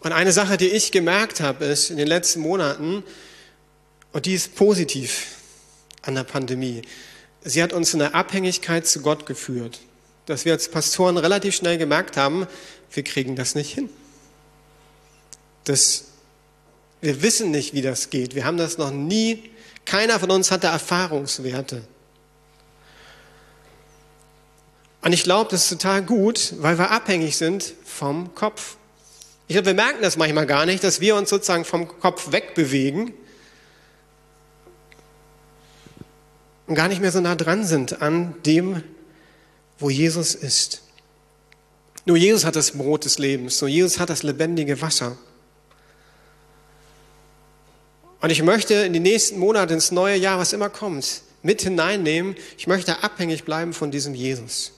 [0.00, 3.04] Und eine Sache, die ich gemerkt habe, ist in den letzten Monaten,
[4.12, 5.36] und die ist positiv
[6.02, 6.82] an der Pandemie,
[7.44, 9.80] sie hat uns in eine Abhängigkeit zu Gott geführt.
[10.26, 12.46] dass wir als Pastoren relativ schnell gemerkt haben,
[12.92, 13.90] wir kriegen das nicht hin.
[15.64, 16.04] Das,
[17.00, 18.36] wir wissen nicht, wie das geht.
[18.36, 19.50] Wir haben das noch nie,
[19.84, 21.82] keiner von uns hatte Erfahrungswerte.
[25.00, 28.76] Und ich glaube, das ist total gut, weil wir abhängig sind vom Kopf.
[29.48, 33.12] Ich glaube, wir merken das manchmal gar nicht, dass wir uns sozusagen vom Kopf wegbewegen
[36.72, 38.82] und gar nicht mehr so nah dran sind an dem,
[39.78, 40.80] wo Jesus ist.
[42.06, 45.18] Nur Jesus hat das Brot des Lebens, nur Jesus hat das lebendige Wasser.
[48.22, 52.36] Und ich möchte in die nächsten Monate, ins neue Jahr, was immer kommt, mit hineinnehmen.
[52.56, 54.72] Ich möchte abhängig bleiben von diesem Jesus.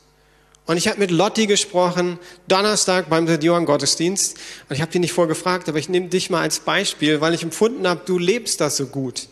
[0.67, 4.37] Und ich habe mit Lotti gesprochen, Donnerstag beim Senioren-Gottesdienst.
[4.69, 7.45] Und ich habe die nicht vorgefragt, aber ich nehme dich mal als Beispiel, weil ich
[7.45, 9.29] empfunden habe, du lebst das so gut.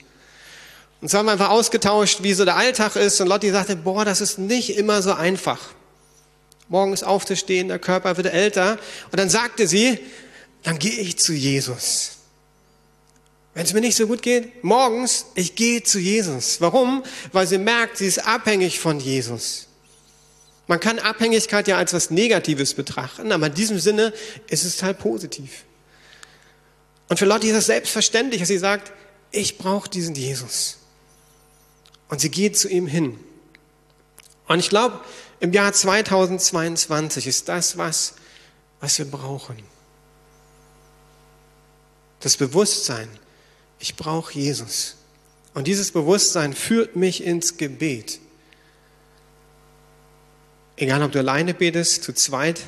[1.02, 3.20] Und so haben wir einfach ausgetauscht, wie so der Alltag ist.
[3.20, 5.58] Und Lotti sagte, boah, das ist nicht immer so einfach.
[6.68, 8.78] Morgens aufzustehen, der Körper wird älter.
[9.10, 9.98] Und dann sagte sie,
[10.62, 12.12] dann gehe ich zu Jesus.
[13.52, 16.60] Wenn es mir nicht so gut geht, morgens, ich gehe zu Jesus.
[16.60, 17.02] Warum?
[17.32, 19.66] Weil sie merkt, sie ist abhängig von Jesus.
[20.68, 24.12] Man kann Abhängigkeit ja als was Negatives betrachten, aber in diesem Sinne
[24.48, 25.64] ist es halt positiv.
[27.08, 28.92] Und für Lotti ist es selbstverständlich, dass sie sagt,
[29.32, 30.78] ich brauche diesen Jesus.
[32.12, 33.18] Und sie geht zu ihm hin.
[34.46, 35.00] Und ich glaube,
[35.40, 38.16] im Jahr 2022 ist das was,
[38.80, 39.56] was wir brauchen.
[42.20, 43.08] Das Bewusstsein,
[43.78, 44.96] ich brauche Jesus.
[45.54, 48.20] Und dieses Bewusstsein führt mich ins Gebet.
[50.76, 52.60] Egal, ob du alleine betest, zu zweit,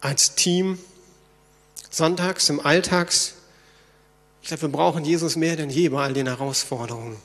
[0.00, 0.78] als Team,
[1.90, 3.34] sonntags, im Alltags.
[4.40, 7.18] Ich glaube, wir brauchen Jesus mehr denn je bei all den Herausforderungen.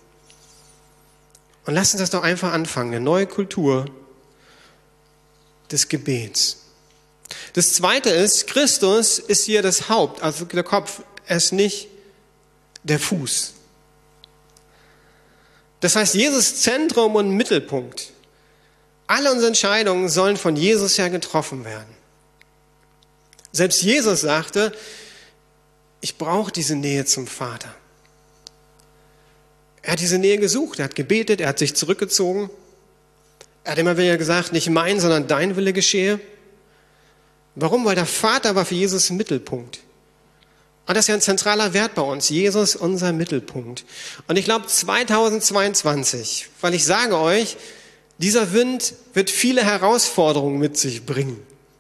[1.70, 3.86] Und lass uns das doch einfach anfangen, eine neue Kultur
[5.70, 6.62] des Gebets.
[7.54, 11.88] Das zweite ist, Christus ist hier das Haupt, also der Kopf, er ist nicht
[12.82, 13.54] der Fuß.
[15.80, 18.14] Das heißt, Jesus Zentrum und Mittelpunkt.
[19.06, 21.96] Alle unsere Entscheidungen sollen von Jesus her getroffen werden.
[23.52, 24.76] Selbst Jesus sagte,
[26.02, 27.76] ich brauche diese Nähe zum Vater.
[29.82, 32.50] Er hat diese Nähe gesucht, er hat gebetet, er hat sich zurückgezogen.
[33.64, 36.20] Er hat immer wieder gesagt, nicht mein, sondern dein Wille geschehe.
[37.56, 37.86] Warum?
[37.86, 39.80] Weil der Vater war für Jesus Mittelpunkt.
[40.88, 42.30] Und das ist ja ein zentraler Wert bei uns.
[42.30, 43.86] Jesus, unser Mittelpunkt.
[44.28, 47.58] Und ich glaube 2022, weil ich sage euch,
[48.18, 51.40] dieser Wind wird viele Herausforderungen mit sich bringen.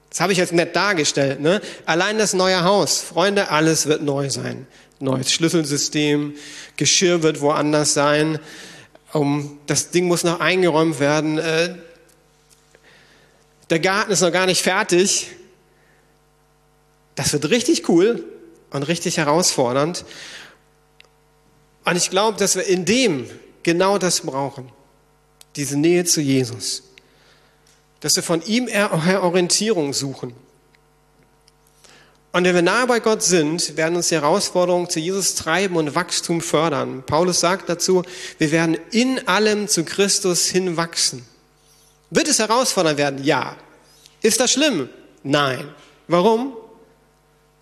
[0.09, 1.39] Das habe ich jetzt nett dargestellt.
[1.39, 1.61] Ne?
[1.85, 3.01] Allein das neue Haus.
[3.01, 4.67] Freunde, alles wird neu sein.
[4.99, 6.35] Neues Schlüsselsystem,
[6.75, 8.39] Geschirr wird woanders sein.
[9.11, 11.37] Um, das Ding muss noch eingeräumt werden.
[11.37, 11.75] Äh,
[13.69, 15.27] der Garten ist noch gar nicht fertig.
[17.15, 18.23] Das wird richtig cool
[18.71, 20.05] und richtig herausfordernd.
[21.85, 23.29] Und ich glaube, dass wir in dem
[23.63, 24.71] genau das brauchen
[25.55, 26.83] diese Nähe zu Jesus.
[27.99, 30.33] Dass wir von ihm Orientierung suchen.
[32.31, 35.95] Und wenn wir nahe bei Gott sind, werden uns die Herausforderungen zu Jesus treiben und
[35.95, 37.03] Wachstum fördern.
[37.03, 38.03] Paulus sagt dazu,
[38.37, 41.25] wir werden in allem zu Christus hinwachsen.
[42.11, 43.23] Wird es herausfordernd werden?
[43.23, 43.55] Ja.
[44.21, 44.89] Ist das schlimm?
[45.23, 45.69] Nein.
[46.07, 46.53] Warum?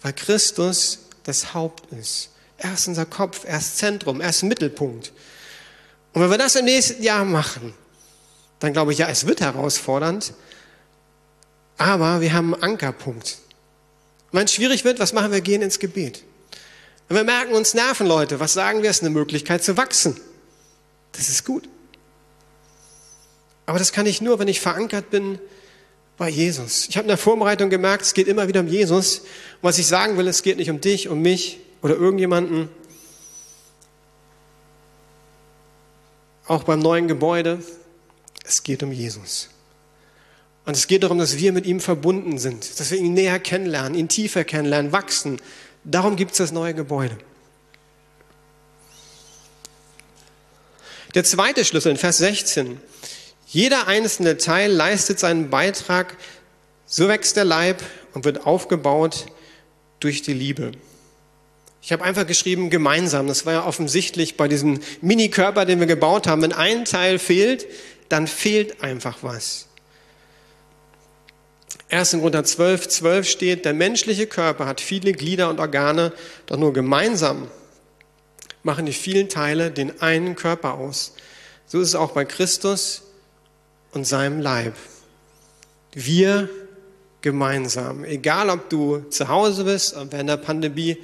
[0.02, 2.32] Weil Christus das Haupt ist.
[2.58, 5.14] Er ist unser Kopf, er ist Zentrum, er ist Mittelpunkt.
[6.14, 7.74] Und wenn wir das im nächsten Jahr machen,
[8.60, 10.34] dann glaube ich, ja, es wird herausfordernd,
[11.78, 13.38] aber wir haben einen Ankerpunkt.
[14.38, 15.42] Wenn es schwierig wird, was machen wir?
[15.42, 16.24] Gehen ins Gebet.
[17.08, 18.92] Wenn wir merken, uns nerven Leute, was sagen wir?
[18.92, 20.16] Es ist eine Möglichkeit zu wachsen.
[21.14, 21.68] Das ist gut.
[23.66, 25.40] Aber das kann ich nur, wenn ich verankert bin
[26.18, 26.88] bei Jesus.
[26.88, 29.22] Ich habe in der Vorbereitung gemerkt, es geht immer wieder um Jesus.
[29.22, 29.28] Und
[29.64, 32.70] was ich sagen will, es geht nicht um dich, um mich oder irgendjemanden.
[36.46, 37.64] Auch beim neuen Gebäude.
[38.46, 39.50] Es geht um Jesus.
[40.68, 43.98] Und es geht darum, dass wir mit ihm verbunden sind, dass wir ihn näher kennenlernen,
[43.98, 45.40] ihn tiefer kennenlernen, wachsen.
[45.86, 47.18] Darum gibt es das neue Gebäude.
[51.16, 52.82] Der zweite Schlüssel in Vers 16.
[53.48, 56.18] Jeder einzelne Teil leistet seinen Beitrag,
[56.86, 57.82] so wächst der Leib
[58.14, 59.28] und wird aufgebaut
[60.02, 60.74] durch die Liebe.
[61.82, 63.28] Ich habe einfach geschrieben gemeinsam.
[63.28, 66.42] Das war ja offensichtlich bei diesem Mini-Körper, den wir gebaut haben.
[66.42, 67.68] Wenn ein Teil fehlt,
[68.10, 69.67] dann fehlt einfach was.
[71.90, 72.12] 1.
[72.12, 76.12] Korinther 12, 12 steht, der menschliche Körper hat viele Glieder und Organe,
[76.46, 77.48] doch nur gemeinsam
[78.64, 81.14] machen die vielen Teile den einen Körper aus.
[81.66, 83.04] So ist es auch bei Christus
[83.92, 84.74] und seinem Leib.
[85.94, 86.50] Wir
[87.22, 88.04] gemeinsam.
[88.04, 90.98] Egal, ob du zu Hause bist und während der Pandemie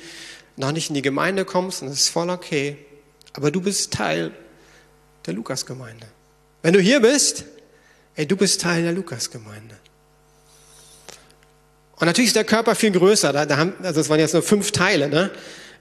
[0.58, 2.78] noch nicht in die Gemeinde kommst, und das ist voll okay.
[3.32, 4.32] Aber du bist Teil
[5.26, 6.08] der Lukasgemeinde.
[6.62, 7.46] Wenn du hier bist,
[8.16, 9.76] ey, du bist Teil der Lukasgemeinde.
[12.04, 13.32] Und natürlich ist der Körper viel größer.
[13.32, 15.32] Da, da haben, also es waren jetzt nur fünf Teile, ne?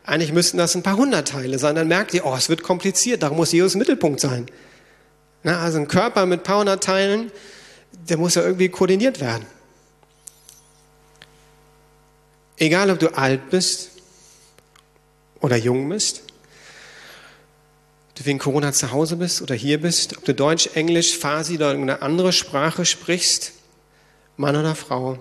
[0.05, 1.75] Eigentlich müssten das ein paar hundert Teile sein.
[1.75, 3.25] Dann merkt ihr, oh, es wird kompliziert.
[3.25, 4.47] Darum muss Jesus Mittelpunkt sein.
[5.43, 7.33] Na, also ein Körper mit ein paar hundert Teilen,
[8.09, 9.45] der muss ja irgendwie koordiniert werden.
[12.57, 13.91] Egal, ob du alt bist
[15.41, 16.23] oder jung bist,
[18.15, 21.73] du wegen Corona zu Hause bist oder hier bist, ob du Deutsch, Englisch, Farsi oder
[21.73, 23.55] irgendeine andere Sprache sprichst,
[24.37, 25.19] Mann oder Frau,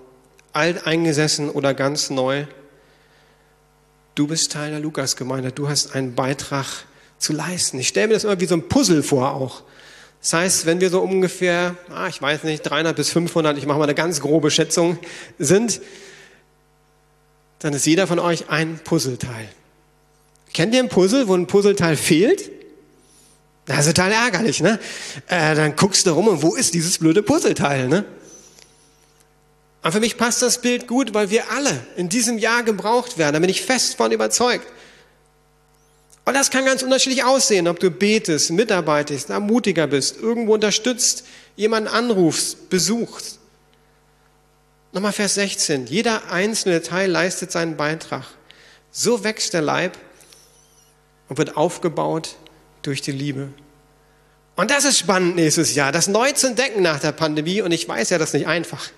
[0.54, 2.46] alt eingesessen oder ganz neu,
[4.16, 6.66] du bist Teil der Lukasgemeinde, du hast einen Beitrag
[7.18, 7.80] zu leisten.
[7.80, 9.64] Ich stelle mir das immer wie so ein Puzzle vor auch.
[10.22, 13.80] Das heißt, wenn wir so ungefähr, ah, ich weiß nicht, 300 bis 500, ich mache
[13.80, 15.00] mal eine ganz grobe Schätzung,
[15.40, 15.82] sind,
[17.60, 19.50] dann ist jeder von euch ein Puzzleteil.
[20.54, 22.52] Kennt ihr ein Puzzle, wo ein Puzzleteil fehlt?
[23.66, 24.80] Das ist total ärgerlich, ne?
[25.28, 28.06] Äh, dann guckst du rum und wo ist dieses blöde Puzzleteil, ne?
[29.84, 33.34] Und für mich passt das Bild gut, weil wir alle in diesem Jahr gebraucht werden.
[33.34, 34.68] Da bin ich fest von überzeugt.
[36.24, 41.90] Und das kann ganz unterschiedlich aussehen, ob du betest, mitarbeitest, ermutiger bist, irgendwo unterstützt, jemanden
[41.90, 43.40] anrufst, besuchst.
[44.92, 45.88] Nochmal Vers 16.
[45.88, 48.26] Jeder einzelne Teil leistet seinen Beitrag.
[48.92, 49.98] So wächst der Leib
[51.28, 52.36] und wird aufgebaut
[52.84, 53.50] durch die Liebe.
[54.56, 57.62] Und das ist spannend nächstes Jahr, das neu zu entdecken nach der Pandemie.
[57.62, 58.92] Und ich weiß ja, das ist nicht einfach.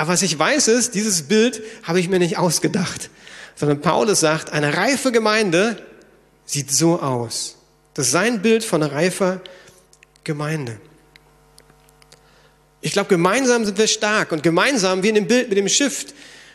[0.00, 3.10] Aber was ich weiß ist, dieses Bild habe ich mir nicht ausgedacht,
[3.54, 5.76] sondern Paulus sagt, eine reife Gemeinde
[6.46, 7.58] sieht so aus.
[7.92, 9.42] Das ist sein Bild von einer reifer
[10.24, 10.80] Gemeinde.
[12.80, 16.06] Ich glaube, gemeinsam sind wir stark und gemeinsam, wie in dem Bild mit dem Schiff,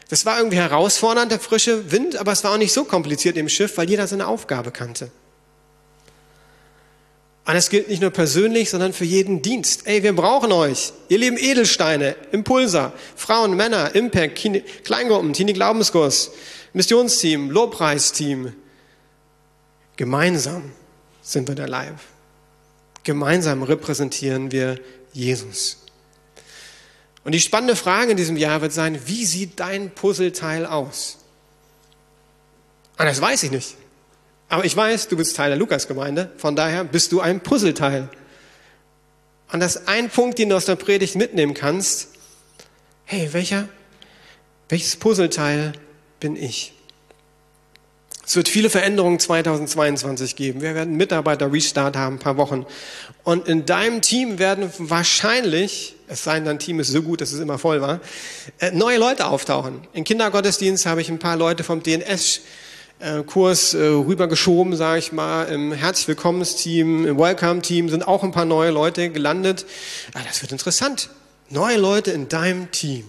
[0.09, 3.47] das war irgendwie herausfordernd, der frische Wind, aber es war auch nicht so kompliziert im
[3.47, 5.11] Schiff, weil jeder seine Aufgabe kannte.
[7.45, 9.85] Und das gilt nicht nur persönlich, sondern für jeden Dienst.
[9.85, 10.93] Ey, wir brauchen euch.
[11.09, 14.49] Ihr lieben Edelsteine, Impulser, Frauen, Männer, Impact,
[14.83, 16.31] Kleingruppen, Teenie Glaubenskurs,
[16.73, 18.53] Missionsteam, Lobpreisteam.
[19.95, 20.71] Gemeinsam
[21.21, 21.99] sind wir der Leib.
[23.03, 24.79] Gemeinsam repräsentieren wir
[25.13, 25.77] Jesus.
[27.23, 31.17] Und die spannende Frage in diesem Jahr wird sein, wie sieht dein Puzzleteil aus?
[32.97, 33.75] Und das weiß ich nicht.
[34.49, 38.09] Aber ich weiß, du bist Teil der Lukasgemeinde, von daher bist du ein Puzzleteil.
[39.51, 42.09] Und das ist ein Punkt, den du aus der Predigt mitnehmen kannst.
[43.05, 43.67] Hey, welcher,
[44.69, 45.73] welches Puzzleteil
[46.19, 46.73] bin ich?
[48.27, 50.61] Es wird viele Veränderungen 2022 geben.
[50.61, 52.65] Wir werden Mitarbeiter-Restart haben, ein paar Wochen.
[53.23, 57.31] Und in deinem Team werden wahrscheinlich, es sei denn, dein Team ist so gut, dass
[57.31, 57.99] es immer voll war,
[58.59, 59.87] äh, neue Leute auftauchen.
[59.93, 62.41] Im Kindergottesdienst habe ich ein paar Leute vom DNS
[63.27, 65.43] Kurs äh, rübergeschoben, sage ich mal.
[65.45, 69.65] Im Herzlich Willkommensteam, im Welcome-Team sind auch ein paar neue Leute gelandet.
[70.13, 71.09] Ah, das wird interessant.
[71.49, 73.05] Neue Leute in deinem Team.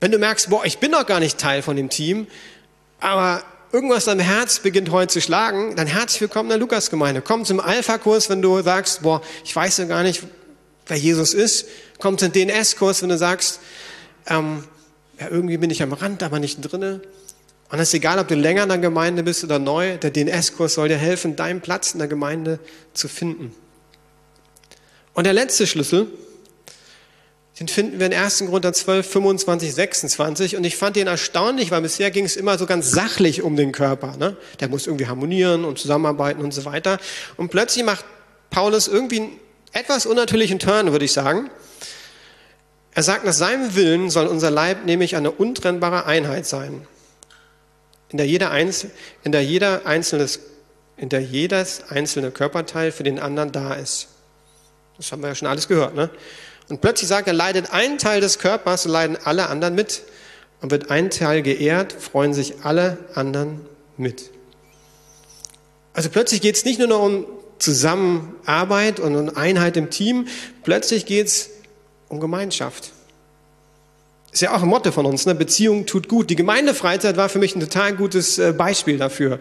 [0.00, 2.26] Wenn du merkst, boah, ich bin doch gar nicht Teil von dem Team,
[2.98, 7.22] aber irgendwas am Herz beginnt heute zu schlagen, dann herzlich willkommen in der Lukasgemeinde.
[7.22, 10.24] Komm zum Alpha-Kurs, wenn du sagst, boah, ich weiß ja gar nicht,
[10.88, 11.66] wer Jesus ist.
[11.98, 13.60] Komm zum DNS-Kurs, wenn du sagst,
[14.26, 14.64] ähm,
[15.20, 17.02] ja, irgendwie bin ich am Rand, aber nicht drinne.
[17.70, 20.74] Und es ist egal, ob du länger in der Gemeinde bist oder neu, der DNS-Kurs
[20.74, 22.58] soll dir helfen, deinen Platz in der Gemeinde
[22.94, 23.54] zu finden.
[25.14, 26.08] Und der letzte Schlüssel,
[27.60, 28.38] den finden wir in 1.
[28.46, 30.56] Korinther 12, 25, 26.
[30.56, 33.70] Und ich fand den erstaunlich, weil bisher ging es immer so ganz sachlich um den
[33.70, 34.16] Körper.
[34.16, 34.36] Ne?
[34.60, 36.98] Der muss irgendwie harmonieren und zusammenarbeiten und so weiter.
[37.36, 38.06] Und plötzlich macht
[38.48, 39.40] Paulus irgendwie einen
[39.72, 41.50] etwas unnatürlichen Turn, würde ich sagen.
[42.94, 46.86] Er sagt, nach seinem Willen soll unser Leib nämlich eine untrennbare Einheit sein,
[48.08, 48.90] in der jeder, Einzel
[49.22, 50.40] in der jeder einzelnes,
[50.96, 54.08] in der jedes einzelne Körperteil für den anderen da ist.
[54.96, 55.94] Das haben wir ja schon alles gehört.
[55.94, 56.10] Ne?
[56.68, 60.02] Und plötzlich sagt er, leidet ein Teil des Körpers, leiden alle anderen mit.
[60.60, 63.62] Und wird ein Teil geehrt, freuen sich alle anderen
[63.96, 64.30] mit.
[65.94, 67.26] Also plötzlich geht es nicht nur noch um
[67.58, 70.28] Zusammenarbeit und um Einheit im Team,
[70.62, 71.50] plötzlich geht es
[72.10, 72.92] um Gemeinschaft.
[74.32, 75.34] Ist ja auch ein Motto von uns, ne?
[75.34, 76.28] Beziehung tut gut.
[76.28, 79.38] Die Gemeindefreizeit war für mich ein total gutes äh, Beispiel dafür.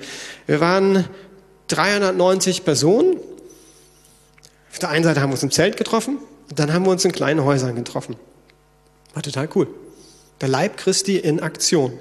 [0.47, 1.05] Wir waren
[1.67, 3.17] 390 Personen.
[4.71, 7.05] Auf der einen Seite haben wir uns im Zelt getroffen, und dann haben wir uns
[7.05, 8.15] in kleinen Häusern getroffen.
[9.13, 9.67] War total cool.
[10.41, 11.93] Der Leib Christi in Aktion.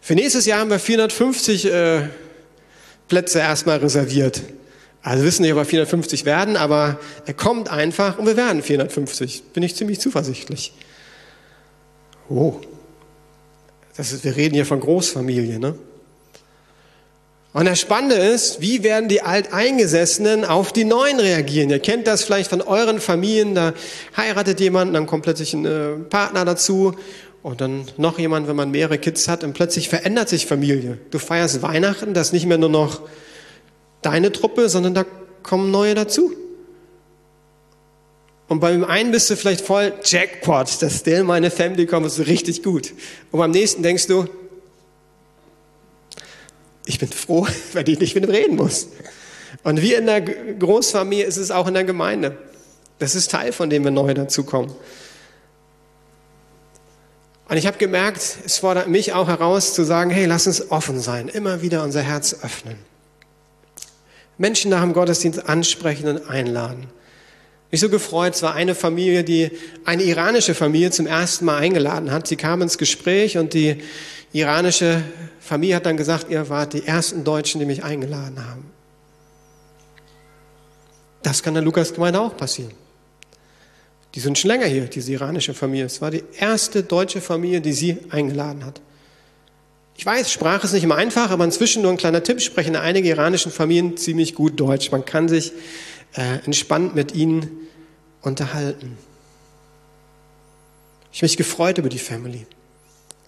[0.00, 2.08] Für nächstes Jahr haben wir 450 äh,
[3.08, 4.42] Plätze erstmal reserviert.
[5.06, 9.44] Also wissen nicht, ob wir 450 werden, aber er kommt einfach und wir werden 450.
[9.52, 10.72] Bin ich ziemlich zuversichtlich.
[12.28, 12.54] Oh.
[13.96, 15.76] Das ist, wir reden hier von Großfamilie, ne?
[17.52, 21.70] Und das Spannende ist, wie werden die Alteingesessenen auf die Neuen reagieren?
[21.70, 23.74] Ihr kennt das vielleicht von euren Familien, da
[24.16, 26.96] heiratet jemand, dann kommt plötzlich ein äh, Partner dazu
[27.44, 30.98] und dann noch jemand, wenn man mehrere Kids hat und plötzlich verändert sich Familie.
[31.12, 33.02] Du feierst Weihnachten, das nicht mehr nur noch
[34.06, 35.04] deine Truppe, sondern da
[35.42, 36.32] kommen neue dazu.
[38.48, 40.68] Und beim einen bist du vielleicht voll Jackpot,
[41.04, 42.94] der in meine Family kommt, ist richtig gut.
[43.32, 44.26] Und beim nächsten denkst du,
[46.84, 48.88] ich bin froh, wenn ich nicht mit ihm reden muss.
[49.64, 52.38] Und wie in der Großfamilie ist es auch in der Gemeinde.
[53.00, 54.70] Das ist Teil, von dem wir neu dazukommen.
[57.48, 61.00] Und ich habe gemerkt, es fordert mich auch heraus zu sagen, hey, lass uns offen
[61.00, 62.76] sein, immer wieder unser Herz öffnen.
[64.38, 66.86] Menschen nach dem Gottesdienst ansprechen und einladen.
[67.70, 69.50] Mich so gefreut, es war eine Familie, die
[69.84, 72.28] eine iranische Familie zum ersten Mal eingeladen hat.
[72.28, 73.78] Sie kam ins Gespräch und die
[74.32, 75.02] iranische
[75.40, 78.70] Familie hat dann gesagt, ihr wart die ersten Deutschen, die mich eingeladen haben.
[81.22, 82.72] Das kann der Lukas-Gemeinde auch passieren.
[84.14, 85.86] Die sind schon länger hier, diese iranische Familie.
[85.86, 88.80] Es war die erste deutsche Familie, die sie eingeladen hat.
[89.96, 93.08] Ich weiß, Sprache ist nicht immer einfach, aber inzwischen nur ein kleiner Tipp, sprechen einige
[93.08, 94.90] iranischen Familien ziemlich gut Deutsch.
[94.90, 95.52] Man kann sich
[96.14, 97.50] äh, entspannt mit ihnen
[98.20, 98.98] unterhalten.
[101.12, 102.46] Ich habe mich gefreut über die Family.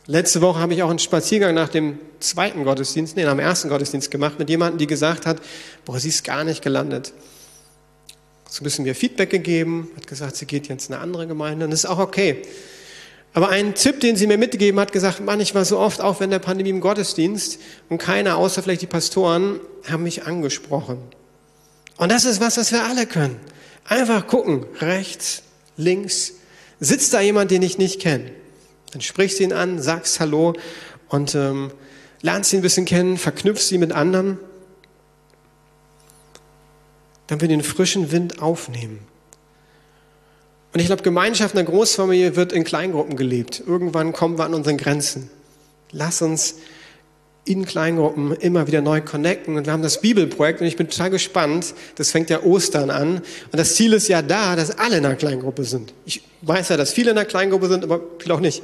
[0.07, 3.69] Letzte Woche habe ich auch einen Spaziergang nach dem zweiten Gottesdienst, nee, nach dem ersten
[3.69, 5.41] Gottesdienst gemacht mit jemandem, die gesagt hat,
[5.85, 7.13] boah, sie ist gar nicht gelandet.
[8.49, 11.65] So ein bisschen mir Feedback gegeben, hat gesagt, sie geht jetzt in eine andere Gemeinde
[11.65, 12.43] und das ist auch okay.
[13.35, 16.21] Aber ein Tipp, den sie mir mitgegeben hat, gesagt, Mann, ich war so oft, auch
[16.21, 17.59] wenn der Pandemie im Gottesdienst
[17.89, 20.99] und keiner, außer vielleicht die Pastoren, haben mich angesprochen.
[21.97, 23.39] Und das ist was, was wir alle können.
[23.85, 25.43] Einfach gucken, rechts,
[25.77, 26.35] links.
[26.81, 28.31] Sitzt da jemand, den ich nicht kenne?
[28.93, 30.55] Dann sprichst du ihn an, sagst Hallo
[31.09, 31.71] und ähm,
[32.23, 34.39] lernst ihn ein bisschen kennen, verknüpfst ihn mit anderen.
[37.27, 39.01] Dann wir den frischen Wind aufnehmen.
[40.73, 43.63] Und ich glaube, Gemeinschaft in der Großfamilie wird in Kleingruppen gelebt.
[43.67, 45.31] Irgendwann kommen wir an unseren Grenzen.
[45.93, 46.57] Lass uns
[47.49, 49.57] in Kleingruppen immer wieder neu connecten.
[49.57, 51.75] Und wir haben das Bibelprojekt und ich bin total gespannt.
[51.95, 53.17] Das fängt ja Ostern an.
[53.17, 55.95] Und das Ziel ist ja da, dass alle in einer Kleingruppe sind.
[56.05, 58.63] Ich weiß ja, dass viele in einer Kleingruppe sind, aber viele auch nicht.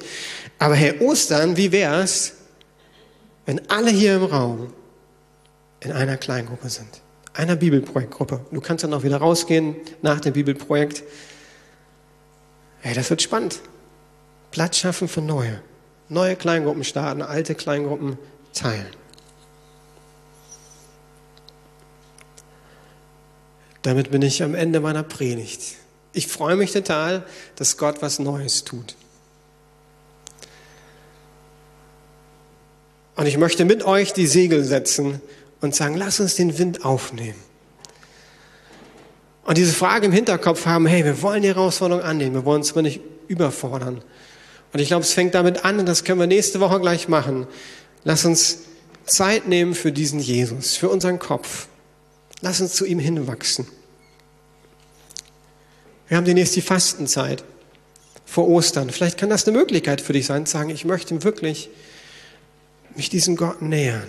[0.59, 2.35] Aber hey, Ostern, wie wär's,
[3.47, 4.73] wenn alle hier im Raum
[5.81, 7.01] in einer Kleingruppe sind?
[7.33, 8.41] Einer Bibelprojektgruppe.
[8.53, 11.03] Du kannst dann auch wieder rausgehen nach dem Bibelprojekt.
[12.85, 13.61] Hey, das wird spannend.
[14.51, 15.59] Platz schaffen für neue.
[16.11, 18.19] Neue Kleingruppen starten, alte Kleingruppen
[18.53, 18.85] teilen.
[23.81, 25.77] Damit bin ich am Ende meiner Predigt.
[26.13, 27.25] Ich freue mich total,
[27.57, 28.97] dass Gott was Neues tut.
[33.17, 35.23] Und ich möchte mit euch die Segel setzen
[35.63, 37.43] und sagen, lass uns den Wind aufnehmen.
[39.45, 42.73] Und diese Frage im Hinterkopf haben, hey, wir wollen die Herausforderung annehmen, wir wollen uns
[42.73, 44.03] aber nicht überfordern.
[44.73, 47.47] Und ich glaube, es fängt damit an, und das können wir nächste Woche gleich machen,
[48.05, 48.59] Lass uns
[49.07, 51.69] Zeit nehmen für diesen Jesus, für unseren Kopf.
[52.43, 53.67] Lass uns zu ihm hinwachsen.
[56.09, 57.43] Wir haben demnächst die Fastenzeit
[58.27, 58.91] vor Ostern.
[58.91, 61.71] Vielleicht kann das eine Möglichkeit für dich sein, zu sagen, ich möchte wirklich
[62.95, 64.07] mich diesem Gott nähern.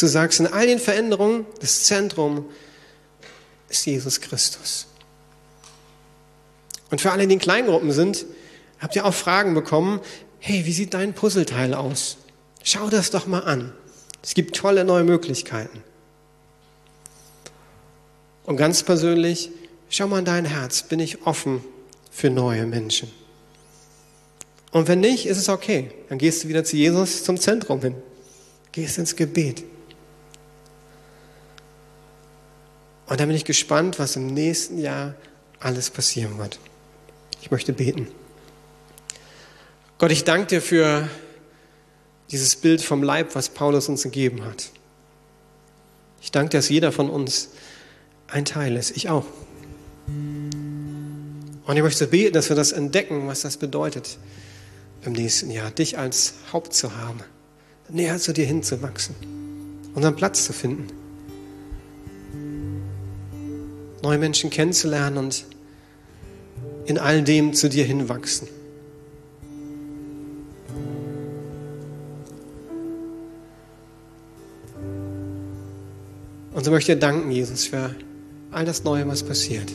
[0.00, 2.46] Du sagst, in all den Veränderungen, das Zentrum
[3.68, 4.86] ist Jesus Christus.
[6.90, 8.26] Und für alle, die in Kleingruppen sind,
[8.78, 10.00] habt ihr auch Fragen bekommen
[10.46, 12.18] hey, wie sieht dein Puzzleteil aus?
[12.62, 13.72] Schau das doch mal an.
[14.22, 15.82] Es gibt tolle neue Möglichkeiten.
[18.44, 19.50] Und ganz persönlich,
[19.88, 21.64] schau mal in dein Herz, bin ich offen
[22.12, 23.10] für neue Menschen?
[24.70, 25.90] Und wenn nicht, ist es okay.
[26.08, 27.96] Dann gehst du wieder zu Jesus zum Zentrum hin.
[28.70, 29.64] Gehst ins Gebet.
[33.06, 35.14] Und dann bin ich gespannt, was im nächsten Jahr
[35.60, 36.58] alles passieren wird.
[37.40, 38.08] Ich möchte beten.
[39.98, 41.08] Gott, ich danke dir für
[42.30, 44.70] dieses Bild vom Leib, was Paulus uns gegeben hat.
[46.20, 47.50] Ich danke dir, dass jeder von uns
[48.26, 48.96] ein Teil ist.
[48.96, 49.26] Ich auch.
[50.08, 54.18] Und ich möchte beten, dass wir das entdecken, was das bedeutet
[55.04, 57.20] im nächsten Jahr, dich als Haupt zu haben,
[57.88, 59.14] näher zu dir hinzuwachsen,
[59.94, 60.88] unseren Platz zu finden,
[64.06, 65.44] neue Menschen kennenzulernen und
[66.84, 68.46] in all dem zu dir hinwachsen.
[76.62, 77.94] so möchte ich dir danken, Jesus, für
[78.50, 79.70] all das Neue, was passiert.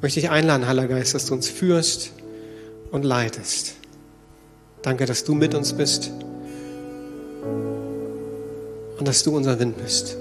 [0.00, 2.12] Möchte ich einladen, Heiliger Geist, dass du uns führst
[2.90, 3.74] und leitest.
[4.80, 6.10] Danke, dass du mit uns bist
[8.98, 10.16] und dass du unser Wind bist.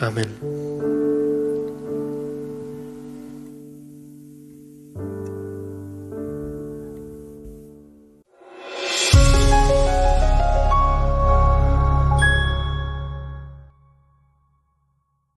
[0.00, 0.99] Amen.